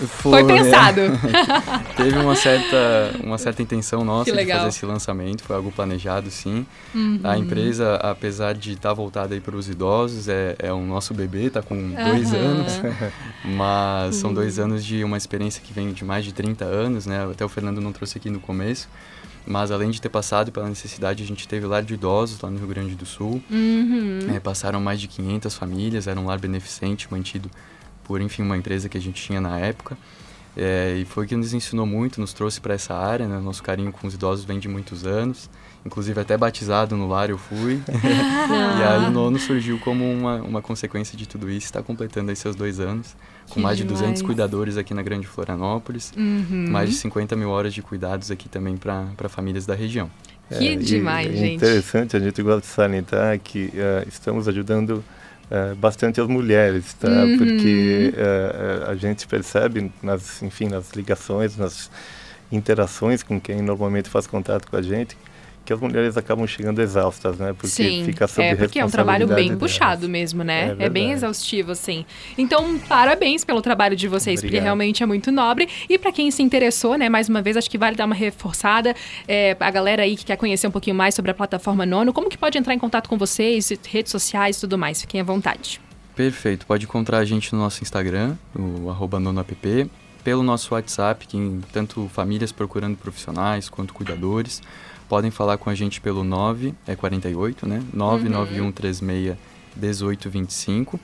Foi 0.09 0.45
pensado. 0.45 1.01
Teve 1.97 2.19
uma 2.19 2.35
certa, 2.37 3.15
uma 3.25 3.39
certa 3.39 3.63
intenção 3.63 4.05
nossa 4.05 4.31
de 4.31 4.47
fazer 4.47 4.69
esse 4.69 4.85
lançamento, 4.85 5.43
foi 5.43 5.57
algo 5.57 5.73
planejado 5.73 6.31
sim. 6.31 6.67
Uhum. 6.95 7.19
A 7.25 7.39
empresa, 7.39 7.95
apesar 7.97 8.55
de 8.55 8.73
estar 8.73 8.93
voltada 8.93 9.33
aí 9.35 9.41
para 9.41 9.57
os 9.57 9.69
idosos, 9.71 10.29
é, 10.29 10.55
é 10.59 10.73
um 10.73 10.87
nosso 10.87 11.15
bebê, 11.15 11.47
está 11.47 11.63
com 11.63 11.75
dois 11.93 12.33
Aham. 12.35 12.43
anos, 12.43 12.81
mas 13.45 14.17
são 14.17 14.29
Uhum. 14.31 14.35
dois 14.37 14.59
anos 14.59 14.82
de 14.85 15.05
uma 15.05 15.17
experiência 15.17 15.63
que 15.63 15.73
vem 15.73 15.93
de 15.93 16.05
mais 16.05 16.25
de 16.25 16.33
30 16.33 16.65
anos, 16.65 17.07
né? 17.07 17.25
Até 17.31 17.45
o 17.45 17.49
Fernando 17.49 17.81
não 17.81 17.93
trouxe 17.93 18.19
aqui 18.19 18.31
no 18.31 18.41
começo. 18.41 18.89
Mas 19.47 19.71
além 19.71 19.91
de 19.91 20.01
ter 20.01 20.09
passado 20.09 20.53
pela 20.53 20.69
necessidade, 20.69 21.23
a 21.23 21.27
gente 21.27 21.49
teve 21.49 21.67
lar 21.67 21.83
de 21.83 21.95
idosos 21.95 22.41
lá 22.41 22.49
no 22.49 22.59
Rio 22.59 22.69
Grande 22.69 22.95
do 22.95 23.05
Sul. 23.05 23.43
Uhum. 23.51 24.21
É, 24.35 24.39
passaram 24.39 24.81
mais 24.81 25.01
de 25.01 25.09
500 25.09 25.55
famílias, 25.55 26.07
era 26.07 26.19
um 26.19 26.27
lar 26.27 26.39
beneficente 26.39 27.09
mantido 27.11 27.51
por, 28.05 28.21
enfim, 28.21 28.43
uma 28.43 28.57
empresa 28.57 28.89
que 28.89 28.97
a 28.97 29.01
gente 29.01 29.21
tinha 29.21 29.41
na 29.41 29.59
época. 29.59 29.97
É, 30.57 30.97
e 30.99 31.05
foi 31.05 31.25
o 31.25 31.29
que 31.29 31.35
nos 31.35 31.55
ensinou 31.55 31.87
muito, 31.87 32.21
nos 32.21 32.33
trouxe 32.33 32.61
para 32.61 32.75
essa 32.75 32.95
área, 32.95 33.27
né? 33.27 33.39
Nosso 33.41 33.63
carinho 33.63 33.91
com 33.91 34.07
os 34.07 34.15
idosos 34.15 34.45
vem 34.45 34.59
de 34.59 34.69
muitos 34.69 35.07
anos. 35.07 35.49
Inclusive 35.85 36.21
até 36.21 36.37
batizado 36.37 36.97
no 36.97 37.09
lar 37.09 37.31
eu 37.31 37.39
fui. 37.39 37.81
e 37.89 38.83
aí 38.83 39.07
o 39.07 39.11
nono 39.11 39.39
surgiu 39.39 39.79
como 39.79 40.09
uma, 40.11 40.37
uma 40.37 40.63
consequência 40.63 41.17
de 41.17 41.27
tudo 41.27 41.51
isso. 41.51 41.67
Está 41.67 41.83
completando 41.83 42.31
aí 42.31 42.37
seus 42.37 42.55
dois 42.55 42.79
anos. 42.79 43.17
Com 43.49 43.55
Que 43.55 43.61
mais 43.61 43.77
de 43.79 43.85
200 43.85 44.05
demais. 44.05 44.23
cuidadores 44.23 44.77
aqui 44.77 44.95
na 44.95 45.03
Grande 45.03 45.27
Florianópolis. 45.27 46.13
Uhum. 46.17 46.67
Mais 46.71 46.91
de 46.91 46.97
50 46.97 47.35
mil 47.35 47.49
horas 47.49 47.75
de 47.75 47.83
cuidados 47.83 48.31
aqui 48.31 48.49
também 48.49 48.77
para 48.77 49.29
famílias 49.29 49.67
da 49.67 49.75
região. 49.75 50.09
Que 50.49 50.69
É, 50.69 50.73
e 50.73 50.77
demais, 50.77 51.29
é 51.33 51.37
gente. 51.37 51.55
interessante, 51.57 52.17
a 52.17 52.21
gente 52.21 52.43
gosta 52.43 52.61
de 52.61 52.67
salientar 52.67 53.39
que 53.41 53.73
eh, 53.75 54.05
estamos 54.07 54.47
ajudando 54.47 55.03
eh, 55.55 55.75
bastante 55.75 56.19
as 56.19 56.27
mulheres, 56.27 56.95
tá? 56.95 57.11
Uhum. 57.11 57.37
Porque 57.37 58.15
eh, 58.17 58.87
eh, 58.87 58.91
a 58.91 58.95
gente 58.95 59.27
percebe, 59.27 59.93
nas, 60.03 60.43
enfim, 60.43 60.67
nas 60.67 60.93
ligações, 60.93 61.59
nas 61.59 61.91
interações 62.51 63.23
com 63.23 63.39
quem 63.39 63.61
normalmente 63.61 64.09
faz 64.09 64.27
contato 64.27 64.71
com 64.71 64.79
a 64.79 64.81
gente, 64.81 65.15
que 65.65 65.73
as 65.73 65.81
mulheres 65.81 66.17
acabam 66.17 66.47
chegando 66.47 66.81
exaustas, 66.81 67.37
né? 67.39 67.53
Porque 67.53 67.69
Sim, 67.69 68.03
fica 68.05 68.27
sob 68.27 68.47
é 68.47 68.55
porque 68.55 68.79
é 68.79 68.85
um 68.85 68.91
trabalho 68.91 69.27
bem 69.27 69.51
responsabilidade 69.51 69.73
puxado 69.73 70.09
mesmo, 70.09 70.43
né? 70.43 70.77
É 70.79 70.87
É, 70.87 70.89
bem 70.89 71.13
exaustivo, 71.13 71.73
assim. 71.73 72.05
Então, 72.37 72.79
parabéns 72.81 73.45
pelo 73.45 73.63
trabalho 73.63 73.95
de 73.95 74.09
vocês, 74.09 74.41
porque 74.41 74.49
Obrigado. 74.49 74.65
realmente 74.65 75.03
é 75.03 75.07
muito 75.07 75.31
nobre. 75.31 75.69
E 75.89 75.99
pra 75.99 76.11
quem 76.13 76.31
se 76.31 76.43
interessou, 76.43 76.97
né, 76.97 77.09
mais 77.09 77.29
uma 77.29 77.41
vez, 77.41 77.57
acho 77.57 77.71
que 77.71 77.79
vale 77.79 77.97
dar 77.97 78.07
uma 78.07 78.15
reforçada. 78.15 78.95
É, 79.29 79.57
a 79.59 79.71
galera 79.71 80.03
aí 80.03 80.17
que 80.17 80.25
quer 80.25 80.37
conhecer 80.37 80.67
um 80.67 80.71
pouquinho 80.71 80.97
mais 80.97 81.15
sobre 81.15 81.31
a 81.31 81.35
plataforma 81.35 81.87
Nono, 81.87 82.13
como 82.13 82.29
que 82.29 82.39
pode 82.39 82.59
entrar 82.59 82.75
em 82.75 82.79
contato 82.79 83.09
com 83.09 83.17
vocês, 83.17 83.73
redes 83.89 84.11
sociais 84.11 84.57
e 84.57 84.61
tudo 84.61 84.77
mais? 84.77 85.01
Fiquem 85.01 85.21
à 85.21 85.25
vontade. 85.25 85.81
Perfeito, 86.15 86.67
pode 86.67 86.85
encontrar 86.85 87.19
a 87.19 87.25
gente 87.25 87.53
no 87.53 87.59
nonoapp, 87.59 87.83
Instagram, 87.83 88.37
o 88.55 88.91
arroba 88.91 89.19
nonoapp, 89.19 89.89
pelo 90.23 90.43
nosso 90.43 90.75
WhatsApp, 90.75 91.27
que 91.27 91.61
tanto 91.73 92.09
famílias 92.13 92.53
procurando 92.53 92.97
profissionais 92.97 93.69
quanto 93.69 93.95
cuidadores, 93.95 94.63
podem 95.13 95.31
falar 95.31 95.59
com 95.59 95.69
a 95.69 95.75
gente 95.75 96.01
pelo 96.01 96.25
9, 96.25 96.75
é 96.87 96.97
48, 96.97 97.69
né? 97.69 97.83
99136 97.93 99.37
1825. 99.77 100.99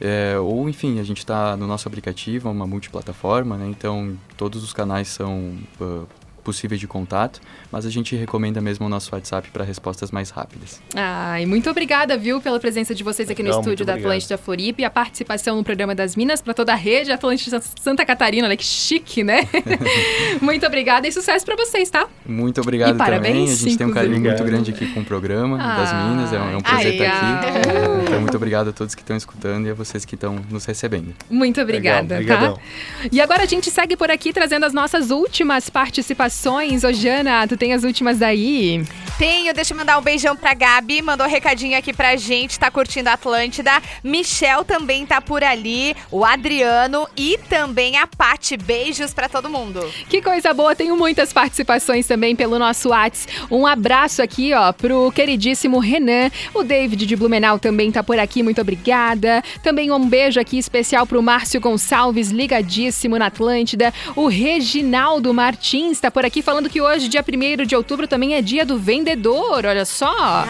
É, 0.00 0.38
ou, 0.38 0.70
enfim, 0.70 0.98
a 0.98 1.02
gente 1.02 1.18
está 1.18 1.54
no 1.54 1.66
nosso 1.66 1.86
aplicativo, 1.86 2.48
é 2.48 2.50
uma 2.50 2.66
multiplataforma, 2.66 3.58
né? 3.58 3.66
Então, 3.68 4.16
todos 4.38 4.64
os 4.64 4.72
canais 4.72 5.08
são 5.08 5.52
ah, 5.78 6.04
possíveis 6.42 6.80
de 6.80 6.88
contato, 6.88 7.42
mas 7.72 7.86
a 7.86 7.90
gente 7.90 8.14
recomenda 8.14 8.60
mesmo 8.60 8.86
o 8.86 8.88
nosso 8.88 9.12
WhatsApp 9.14 9.48
para 9.50 9.64
respostas 9.64 10.10
mais 10.10 10.30
rápidas. 10.30 10.80
Ai, 10.94 11.46
muito 11.46 11.68
obrigada, 11.70 12.16
viu, 12.18 12.40
pela 12.40 12.60
presença 12.60 12.94
de 12.94 13.02
vocês 13.02 13.30
aqui 13.30 13.42
no 13.42 13.48
estúdio 13.50 13.84
da 13.86 13.92
obrigado. 13.94 14.10
Atlântida 14.12 14.38
Floripa 14.38 14.82
e 14.82 14.84
a 14.84 14.90
participação 14.90 15.56
no 15.56 15.64
programa 15.64 15.94
das 15.94 16.14
Minas 16.14 16.40
para 16.42 16.52
toda 16.54 16.72
a 16.72 16.76
rede 16.76 17.10
Atlântida 17.10 17.60
Santa 17.80 18.04
Catarina. 18.04 18.46
Olha 18.46 18.56
que 18.56 18.64
chique, 18.64 19.24
né? 19.24 19.48
muito 20.40 20.66
obrigada 20.66 21.06
e 21.08 21.12
sucesso 21.12 21.44
para 21.44 21.56
vocês, 21.56 21.88
tá? 21.90 22.06
Muito 22.26 22.60
obrigado 22.60 22.94
E 22.94 22.98
parabéns, 22.98 23.32
também. 23.32 23.52
A 23.52 23.56
gente 23.56 23.76
tem 23.78 23.86
um 23.86 23.90
carinho 23.90 24.16
inclusive. 24.18 24.42
muito 24.42 24.50
grande 24.52 24.70
aqui 24.70 24.86
com 24.92 25.00
o 25.00 25.04
programa 25.04 25.56
das 25.58 25.90
Ah. 25.92 26.08
Minas. 26.08 26.32
É 26.32 26.38
um, 26.38 26.50
é 26.52 26.56
um 26.56 26.60
prazer 26.60 26.86
Ai, 26.86 26.92
estar 26.92 27.04
aqui. 27.06 27.68
ai. 27.68 28.02
Então, 28.06 28.20
muito 28.20 28.36
obrigado 28.36 28.68
a 28.68 28.72
todos 28.72 28.94
que 28.94 29.00
estão 29.02 29.16
escutando 29.16 29.66
e 29.66 29.70
a 29.70 29.74
vocês 29.74 30.04
que 30.04 30.14
estão 30.14 30.38
nos 30.50 30.64
recebendo. 30.64 31.14
Muito 31.30 31.60
obrigada, 31.60 32.18
Legal, 32.18 32.38
tá? 32.38 32.44
obrigadão. 32.52 32.60
E 33.10 33.20
agora 33.20 33.42
a 33.42 33.46
gente 33.46 33.70
segue 33.70 33.96
por 33.96 34.10
aqui 34.10 34.32
trazendo 34.32 34.64
as 34.64 34.72
nossas 34.72 35.10
últimas 35.10 35.70
participações. 35.70 36.84
Ô, 36.84 36.92
Jana, 36.92 37.46
tu 37.46 37.56
tem 37.62 37.72
as 37.72 37.84
últimas 37.84 38.18
daí? 38.18 38.82
Tenho, 39.22 39.54
deixa 39.54 39.72
eu 39.72 39.78
mandar 39.78 39.96
um 39.98 40.02
beijão 40.02 40.34
pra 40.34 40.52
Gabi, 40.52 41.00
mandou 41.00 41.24
um 41.24 41.30
recadinho 41.30 41.78
aqui 41.78 41.92
pra 41.92 42.16
gente, 42.16 42.58
tá 42.58 42.72
curtindo 42.72 43.08
a 43.08 43.12
Atlântida. 43.12 43.70
Michel 44.02 44.64
também 44.64 45.06
tá 45.06 45.20
por 45.20 45.44
ali, 45.44 45.94
o 46.10 46.24
Adriano 46.24 47.06
e 47.16 47.38
também 47.48 47.96
a 47.96 48.04
Pati. 48.04 48.56
Beijos 48.56 49.14
pra 49.14 49.28
todo 49.28 49.48
mundo. 49.48 49.78
Que 50.08 50.20
coisa 50.20 50.52
boa, 50.52 50.74
tenho 50.74 50.96
muitas 50.96 51.32
participações 51.32 52.04
também 52.04 52.34
pelo 52.34 52.58
nosso 52.58 52.88
Whats. 52.88 53.28
Um 53.48 53.64
abraço 53.64 54.20
aqui, 54.22 54.52
ó, 54.54 54.72
pro 54.72 55.12
queridíssimo 55.12 55.78
Renan. 55.78 56.28
O 56.52 56.64
David 56.64 57.06
de 57.06 57.14
Blumenau 57.14 57.60
também 57.60 57.92
tá 57.92 58.02
por 58.02 58.18
aqui, 58.18 58.42
muito 58.42 58.60
obrigada. 58.60 59.40
Também 59.62 59.92
um 59.92 60.04
beijo 60.04 60.40
aqui 60.40 60.58
especial 60.58 61.06
pro 61.06 61.22
Márcio 61.22 61.60
Gonçalves, 61.60 62.32
ligadíssimo 62.32 63.16
na 63.16 63.26
Atlântida. 63.26 63.94
O 64.16 64.26
Reginaldo 64.26 65.32
Martins 65.32 66.00
tá 66.00 66.10
por 66.10 66.24
aqui 66.24 66.42
falando 66.42 66.68
que 66.68 66.80
hoje, 66.80 67.06
dia 67.06 67.24
1 67.24 67.64
de 67.64 67.76
outubro, 67.76 68.08
também 68.08 68.34
é 68.34 68.42
dia 68.42 68.66
do 68.66 68.76
vendedor, 68.76 69.11
olha 69.66 69.84
só. 69.84 70.44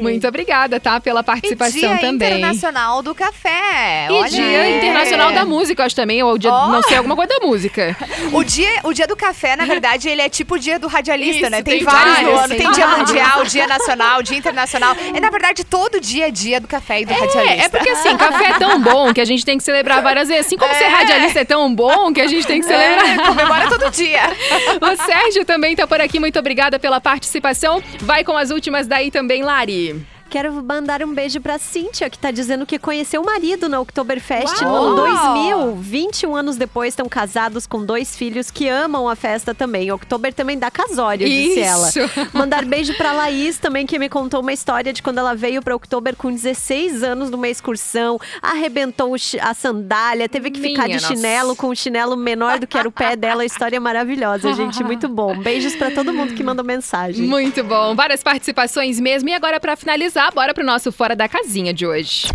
Muito 0.00 0.26
obrigada, 0.26 0.78
tá, 0.80 1.00
pela 1.00 1.22
participação 1.22 1.78
e 1.78 1.80
Dia 1.80 1.98
também. 1.98 2.38
Internacional 2.38 3.02
do 3.02 3.14
Café. 3.14 4.08
E 4.08 4.12
Olha 4.12 4.28
Dia 4.28 4.60
aí. 4.62 4.78
Internacional 4.78 5.32
da 5.32 5.44
Música, 5.44 5.82
eu 5.82 5.86
acho 5.86 5.96
também, 5.96 6.22
ou 6.22 6.36
dia, 6.38 6.52
Ó. 6.52 6.68
não 6.68 6.82
sei, 6.82 6.96
alguma 6.96 7.16
coisa 7.16 7.34
da 7.38 7.46
música. 7.46 7.96
O 8.32 8.42
dia, 8.42 8.80
o 8.84 8.92
dia 8.92 9.06
do 9.06 9.16
café, 9.16 9.56
na 9.56 9.64
verdade, 9.64 10.08
ele 10.08 10.22
é 10.22 10.28
tipo 10.28 10.54
o 10.54 10.58
dia 10.58 10.78
do 10.78 10.86
radialista, 10.86 11.42
Isso, 11.42 11.50
né? 11.50 11.62
Tem, 11.62 11.78
tem 11.78 11.84
vários 11.84 12.18
no 12.18 12.24
vários, 12.24 12.40
ano. 12.40 12.48
tem 12.48 12.58
Tem 12.58 12.72
dia 12.72 12.86
mundial, 12.86 13.44
dia 13.44 13.66
nacional, 13.66 14.22
dia 14.22 14.38
internacional. 14.38 14.96
É, 15.14 15.20
na 15.20 15.30
verdade, 15.30 15.64
todo 15.64 16.00
dia 16.00 16.28
é 16.28 16.30
dia 16.30 16.60
do 16.60 16.68
café 16.68 17.00
e 17.00 17.04
do 17.04 17.12
radialista. 17.12 17.62
É, 17.62 17.66
é 17.66 17.68
porque 17.68 17.88
assim, 17.88 18.16
café 18.16 18.50
é 18.50 18.58
tão 18.58 18.80
bom 18.80 19.12
que 19.12 19.20
a 19.20 19.24
gente 19.24 19.44
tem 19.44 19.58
que 19.58 19.64
celebrar 19.64 20.02
várias 20.02 20.28
vezes. 20.28 20.46
Assim 20.46 20.56
como 20.56 20.74
ser 20.74 20.86
radialista 20.86 21.40
é 21.40 21.44
tão 21.44 21.72
bom 21.74 22.12
que 22.12 22.20
a 22.20 22.26
gente 22.26 22.46
tem 22.46 22.60
que 22.60 22.66
celebrar. 22.66 23.08
É, 23.08 23.26
comemora 23.26 23.68
todo 23.68 23.90
dia. 23.90 24.22
o 24.80 24.96
Sérgio 25.04 25.44
também 25.44 25.76
tá 25.76 25.86
por 25.86 26.00
aqui, 26.00 26.18
muito 26.18 26.38
obrigada 26.38 26.78
pela 26.78 27.00
participação. 27.00 27.82
Vai 28.00 28.24
com 28.24 28.36
as 28.36 28.50
últimas 28.50 28.86
daí 28.86 29.10
também, 29.10 29.42
Lari. 29.42 30.04
Quero 30.34 30.52
mandar 30.64 31.00
um 31.04 31.14
beijo 31.14 31.40
pra 31.40 31.60
Cíntia, 31.60 32.10
que 32.10 32.18
tá 32.18 32.32
dizendo 32.32 32.66
que 32.66 32.76
conheceu 32.76 33.22
o 33.22 33.24
marido 33.24 33.68
na 33.68 33.78
Oktoberfest 33.78 34.62
no 34.62 34.96
2000. 34.96 35.76
21 35.76 36.34
anos 36.34 36.56
depois, 36.56 36.88
estão 36.88 37.08
casados 37.08 37.68
com 37.68 37.84
dois 37.86 38.16
filhos 38.16 38.50
que 38.50 38.68
amam 38.68 39.08
a 39.08 39.14
festa 39.14 39.54
também. 39.54 39.92
Oktober 39.92 40.34
também 40.34 40.58
dá 40.58 40.72
casório, 40.72 41.24
disse 41.24 41.60
ela. 41.60 41.88
Mandar 42.32 42.64
beijo 42.64 42.94
pra 42.94 43.12
Laís 43.12 43.58
também, 43.58 43.86
que 43.86 43.96
me 43.96 44.08
contou 44.08 44.40
uma 44.40 44.52
história 44.52 44.92
de 44.92 45.04
quando 45.04 45.18
ela 45.18 45.36
veio 45.36 45.62
pra 45.62 45.76
Oktober 45.76 46.16
com 46.16 46.32
16 46.32 47.04
anos 47.04 47.30
numa 47.30 47.46
excursão, 47.46 48.18
arrebentou 48.42 49.14
a 49.40 49.54
sandália, 49.54 50.28
teve 50.28 50.50
que 50.50 50.60
ficar 50.60 50.86
Minha 50.86 50.96
de 50.96 51.02
nossa. 51.04 51.14
chinelo 51.14 51.54
com 51.54 51.68
um 51.68 51.76
chinelo 51.76 52.16
menor 52.16 52.58
do 52.58 52.66
que 52.66 52.76
era 52.76 52.88
o 52.88 52.90
pé 52.90 53.14
dela. 53.14 53.44
História 53.44 53.80
maravilhosa, 53.80 54.52
gente. 54.52 54.82
Muito 54.82 55.08
bom. 55.08 55.38
Beijos 55.38 55.76
pra 55.76 55.92
todo 55.92 56.12
mundo 56.12 56.34
que 56.34 56.42
mandou 56.42 56.64
mensagem. 56.64 57.24
Muito 57.24 57.62
bom, 57.62 57.94
várias 57.94 58.20
participações 58.20 58.98
mesmo. 58.98 59.28
E 59.28 59.32
agora, 59.32 59.60
pra 59.60 59.76
finalizar, 59.76 60.23
bora 60.30 60.54
pro 60.54 60.64
nosso 60.64 60.92
Fora 60.92 61.14
da 61.16 61.28
Casinha 61.28 61.72
de 61.72 61.86
hoje. 61.86 62.28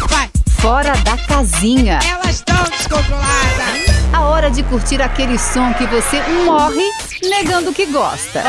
Fora 0.59 0.93
da 0.97 1.17
casinha. 1.17 1.99
Elas 2.05 2.35
estão 2.35 2.61
descontroladas. 2.65 4.13
A 4.13 4.21
hora 4.21 4.51
de 4.51 4.61
curtir 4.63 5.01
aquele 5.01 5.37
som 5.39 5.73
que 5.73 5.85
você 5.85 6.21
morre 6.45 6.83
negando 7.23 7.71
que 7.71 7.85
gosta. 7.85 8.41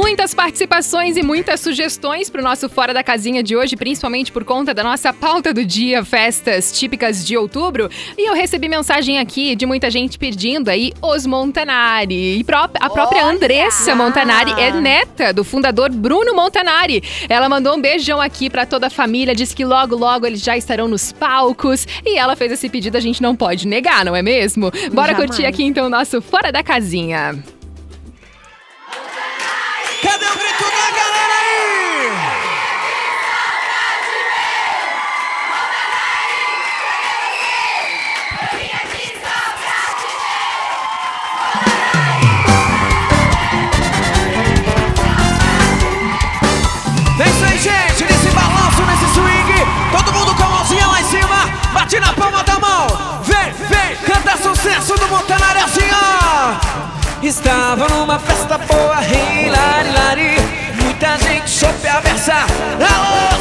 Muitas 0.00 0.32
participações 0.32 1.18
e 1.18 1.22
muitas 1.22 1.60
sugestões 1.60 2.30
para 2.30 2.40
o 2.40 2.44
nosso 2.44 2.70
Fora 2.70 2.94
da 2.94 3.04
Casinha 3.04 3.42
de 3.42 3.54
hoje, 3.54 3.76
principalmente 3.76 4.32
por 4.32 4.44
conta 4.44 4.72
da 4.72 4.82
nossa 4.82 5.12
pauta 5.12 5.52
do 5.52 5.62
dia, 5.62 6.02
festas 6.02 6.72
típicas 6.72 7.22
de 7.22 7.36
outubro. 7.36 7.90
E 8.16 8.26
eu 8.26 8.32
recebi 8.32 8.66
mensagem 8.66 9.18
aqui 9.18 9.54
de 9.54 9.66
muita 9.66 9.90
gente 9.90 10.18
pedindo 10.18 10.70
aí 10.70 10.94
os 11.02 11.26
Montanari. 11.26 12.38
E 12.38 12.46
a 12.80 12.88
própria 12.88 13.26
Andressa 13.26 13.94
Montanari 13.94 14.52
é 14.58 14.72
neta 14.72 15.34
do 15.34 15.44
fundador 15.44 15.90
Bruno 15.90 16.34
Montanari. 16.34 17.02
Ela 17.28 17.46
mandou 17.46 17.76
um 17.76 17.80
beijão 17.80 18.22
aqui 18.22 18.48
para 18.48 18.64
toda 18.64 18.86
a 18.86 18.90
família, 18.90 19.34
disse 19.34 19.54
que 19.54 19.66
logo, 19.66 19.94
logo 19.94 20.26
eles 20.26 20.40
já 20.40 20.56
estarão 20.56 20.88
nos 20.88 21.12
palcos. 21.12 21.86
E 22.06 22.16
ela 22.16 22.34
fez 22.34 22.52
esse 22.52 22.70
pedido, 22.70 22.96
a 22.96 23.00
gente 23.00 23.20
não 23.20 23.36
pode 23.36 23.68
negar, 23.68 24.02
não 24.02 24.16
é 24.16 24.22
mesmo? 24.22 24.70
Bora 24.94 25.12
Jamais. 25.12 25.16
curtir 25.16 25.44
aqui 25.44 25.62
então 25.62 25.86
o 25.86 25.90
nosso 25.90 26.22
Fora 26.22 26.50
da 26.50 26.62
Casinha. 26.62 27.59
Cadê 30.02 30.24
o 30.24 30.39
Estava 57.22 57.86
numa 57.88 58.18
festa 58.18 58.56
boa, 58.56 58.96
hilari, 59.04 59.92
lari, 59.92 60.36
muita 60.82 61.18
gente 61.18 61.50
soube 61.50 61.86
a 61.86 62.00
versa. 62.00 62.32
Alô, 62.32 63.39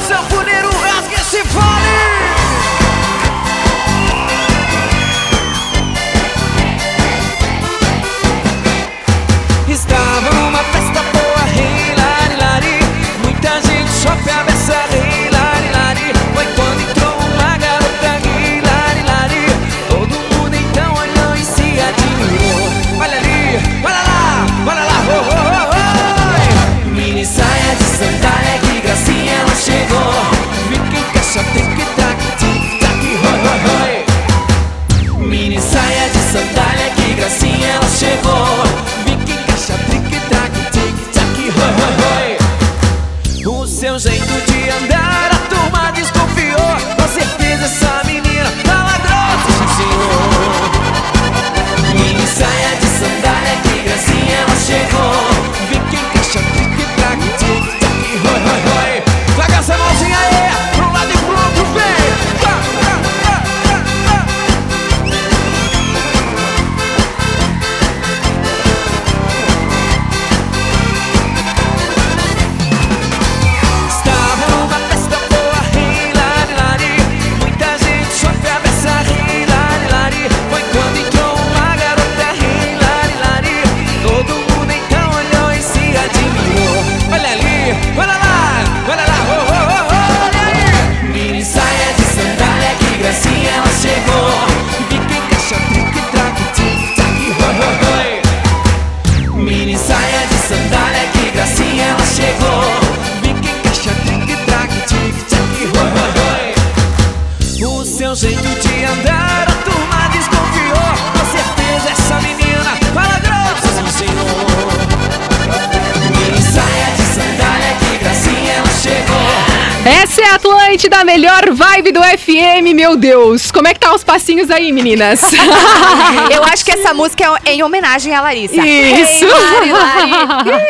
Atlântida, 120.50 120.98
a 120.98 121.06
melhor 121.06 121.52
vibe 121.52 121.92
do 121.92 122.02
FM, 122.02 122.74
meu 122.74 122.98
Deus. 122.98 123.52
Como 123.52 123.68
é 123.68 123.74
que 123.74 123.80
tá 123.80 123.94
os 123.94 124.04
passinhos 124.04 124.50
aí, 124.50 124.72
meninas? 124.72 125.22
Eu 126.34 126.44
acho 126.44 126.66
que 126.66 126.72
essa 126.72 126.92
música 126.92 127.24
é 127.46 127.54
em 127.54 127.62
homenagem 127.62 128.16
à 128.16 128.22
Larissa. 128.22 128.56
Isso. 128.56 129.26
Hey, 129.26 129.32
Lari, 129.32 129.72
Lari. 129.72 130.64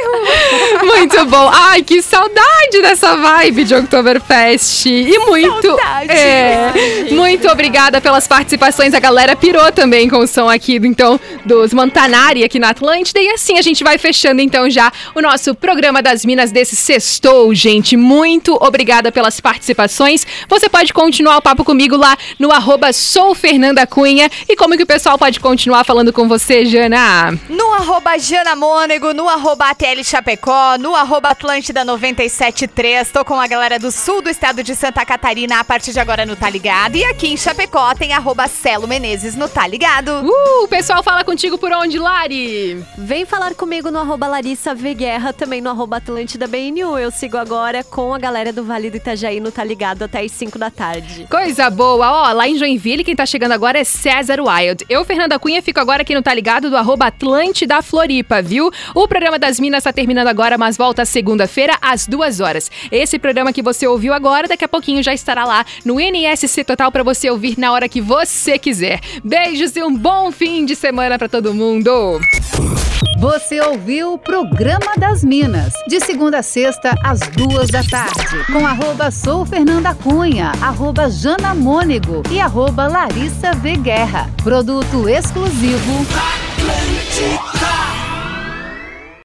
Muito 0.83 1.25
bom. 1.27 1.49
Ai, 1.53 1.81
que 1.81 2.01
saudade 2.01 2.81
dessa 2.81 3.15
vibe 3.15 3.63
de 3.63 3.75
Oktoberfest. 3.75 4.85
E 4.87 5.17
muito. 5.19 5.67
Saudade. 5.67 6.11
É, 6.11 7.07
muito 7.11 7.47
obrigada 7.47 8.01
pelas 8.01 8.27
participações. 8.27 8.93
A 8.93 8.99
galera 8.99 9.35
pirou 9.35 9.71
também 9.71 10.09
com 10.09 10.17
o 10.17 10.27
som 10.27 10.49
aqui, 10.49 10.75
então, 10.75 11.19
dos 11.45 11.73
Montanari 11.73 12.43
aqui 12.43 12.59
na 12.59 12.69
Atlântida. 12.69 13.19
E 13.19 13.29
assim 13.29 13.57
a 13.57 13.61
gente 13.61 13.83
vai 13.83 13.97
fechando, 13.97 14.41
então, 14.41 14.69
já 14.69 14.91
o 15.15 15.21
nosso 15.21 15.55
programa 15.55 16.01
das 16.01 16.25
Minas 16.25 16.51
desse 16.51 16.75
sextou, 16.75 17.53
gente. 17.53 17.95
Muito 17.95 18.57
obrigada 18.59 19.11
pelas 19.11 19.39
participações. 19.39 19.68
Você 19.73 20.69
pode 20.69 20.93
continuar 20.93 21.37
o 21.37 21.41
papo 21.41 21.63
comigo 21.63 21.95
lá 21.95 22.17
no 22.37 22.51
arroba 22.51 22.93
sou 22.93 23.33
Fernanda 23.33 23.85
Cunha. 23.87 24.29
E 24.47 24.55
como 24.55 24.75
que 24.77 24.83
o 24.83 24.87
pessoal 24.87 25.17
pode 25.17 25.39
continuar 25.39 25.83
falando 25.83 26.13
com 26.13 26.27
você, 26.27 26.65
Jana? 26.65 27.31
No 27.49 27.73
arroba 27.73 28.17
Jana 28.17 28.55
Mônego, 28.55 29.13
no 29.13 29.27
arroba 29.27 29.69
ATL 29.69 30.03
Chapecó, 30.03 30.77
no 30.77 30.95
arroba 30.95 31.29
Atlântida 31.29 31.83
973. 31.83 33.11
Tô 33.11 33.25
com 33.25 33.39
a 33.39 33.47
galera 33.47 33.79
do 33.79 33.91
sul 33.91 34.21
do 34.21 34.29
estado 34.29 34.63
de 34.63 34.75
Santa 34.75 35.05
Catarina 35.05 35.59
a 35.59 35.63
partir 35.63 35.91
de 35.91 35.99
agora 35.99 36.25
no 36.25 36.35
Tá 36.35 36.49
Ligado. 36.49 36.97
E 36.97 37.03
aqui 37.03 37.27
em 37.27 37.37
Chapecó 37.37 37.93
tem 37.95 38.13
arroba 38.13 38.47
Celo 38.47 38.87
Menezes 38.87 39.35
no 39.35 39.47
Tá 39.47 39.67
Ligado. 39.67 40.11
Uh, 40.23 40.63
o 40.63 40.67
pessoal 40.67 41.03
fala 41.03 41.23
contigo 41.23 41.57
por 41.57 41.71
onde, 41.71 41.97
Lari? 41.97 42.83
Vem 42.97 43.25
falar 43.25 43.55
comigo 43.55 43.91
no 43.91 43.99
arroba 43.99 44.27
Larissa 44.27 44.73
V 44.75 44.93
Guerra, 44.93 45.33
também 45.33 45.61
no 45.61 45.69
arroba 45.69 45.97
Atlântida 45.97 46.47
BNU. 46.47 46.97
Eu 46.97 47.11
sigo 47.11 47.37
agora 47.37 47.83
com 47.83 48.13
a 48.13 48.19
galera 48.19 48.51
do 48.51 48.63
Vale 48.63 48.89
do 48.89 48.97
Itajaí 48.97 49.39
no 49.39 49.51
Tá 49.51 49.58
Ligado 49.63 50.03
até 50.03 50.21
as 50.21 50.31
5 50.31 50.57
da 50.57 50.69
tarde. 50.69 51.27
Coisa 51.29 51.69
boa, 51.69 52.29
ó, 52.29 52.31
lá 52.33 52.47
em 52.47 52.57
Joinville, 52.57 53.03
quem 53.03 53.15
tá 53.15 53.25
chegando 53.25 53.51
agora 53.51 53.79
é 53.79 53.83
César 53.83 54.39
Wild. 54.41 54.85
Eu, 54.89 55.03
Fernanda 55.05 55.37
Cunha, 55.39 55.61
fico 55.61 55.79
agora 55.79 56.01
aqui 56.01 56.15
no 56.15 56.21
Tá 56.21 56.33
Ligado 56.33 56.69
do 56.69 56.77
arroba 56.77 57.07
Atlântida 57.07 57.81
Floripa, 57.81 58.41
viu? 58.41 58.71
O 58.95 59.07
programa 59.07 59.37
das 59.37 59.59
Minas 59.59 59.83
tá 59.83 59.93
terminando 59.93 60.27
agora, 60.27 60.57
mas 60.57 60.77
volta 60.77 61.05
segunda-feira 61.05 61.77
às 61.81 62.07
duas 62.07 62.39
horas. 62.39 62.71
Esse 62.91 63.19
programa 63.19 63.53
que 63.53 63.61
você 63.61 63.87
ouviu 63.87 64.13
agora, 64.13 64.47
daqui 64.47 64.65
a 64.65 64.69
pouquinho 64.69 65.03
já 65.03 65.13
estará 65.13 65.45
lá 65.45 65.65
no 65.85 65.99
NSC 65.99 66.63
Total 66.63 66.91
pra 66.91 67.03
você 67.03 67.29
ouvir 67.29 67.57
na 67.57 67.71
hora 67.71 67.89
que 67.89 68.01
você 68.01 68.57
quiser. 68.57 68.99
Beijos 69.23 69.75
e 69.75 69.83
um 69.83 69.95
bom 69.95 70.31
fim 70.31 70.65
de 70.65 70.75
semana 70.75 71.17
pra 71.17 71.29
todo 71.29 71.53
mundo. 71.53 72.19
Você 73.19 73.59
ouviu 73.59 74.13
o 74.13 74.17
Programa 74.17 74.95
das 74.97 75.25
Minas, 75.25 75.73
de 75.87 75.99
segunda 75.99 76.39
a 76.39 76.43
sexta, 76.43 76.95
às 77.03 77.19
duas 77.19 77.69
da 77.69 77.83
tarde, 77.83 78.45
com 78.45 78.65
arroba 78.65 79.11
sou 79.11 79.45
Fernanda 79.49 79.95
Cunha, 79.95 80.51
arroba 80.61 81.09
Jana 81.09 81.55
Mônego 81.55 82.21
e 82.31 82.39
arroba 82.39 82.87
Larissa 82.87 83.51
V 83.53 83.77
Guerra. 83.77 84.29
Produto 84.43 85.09
exclusivo. 85.09 86.05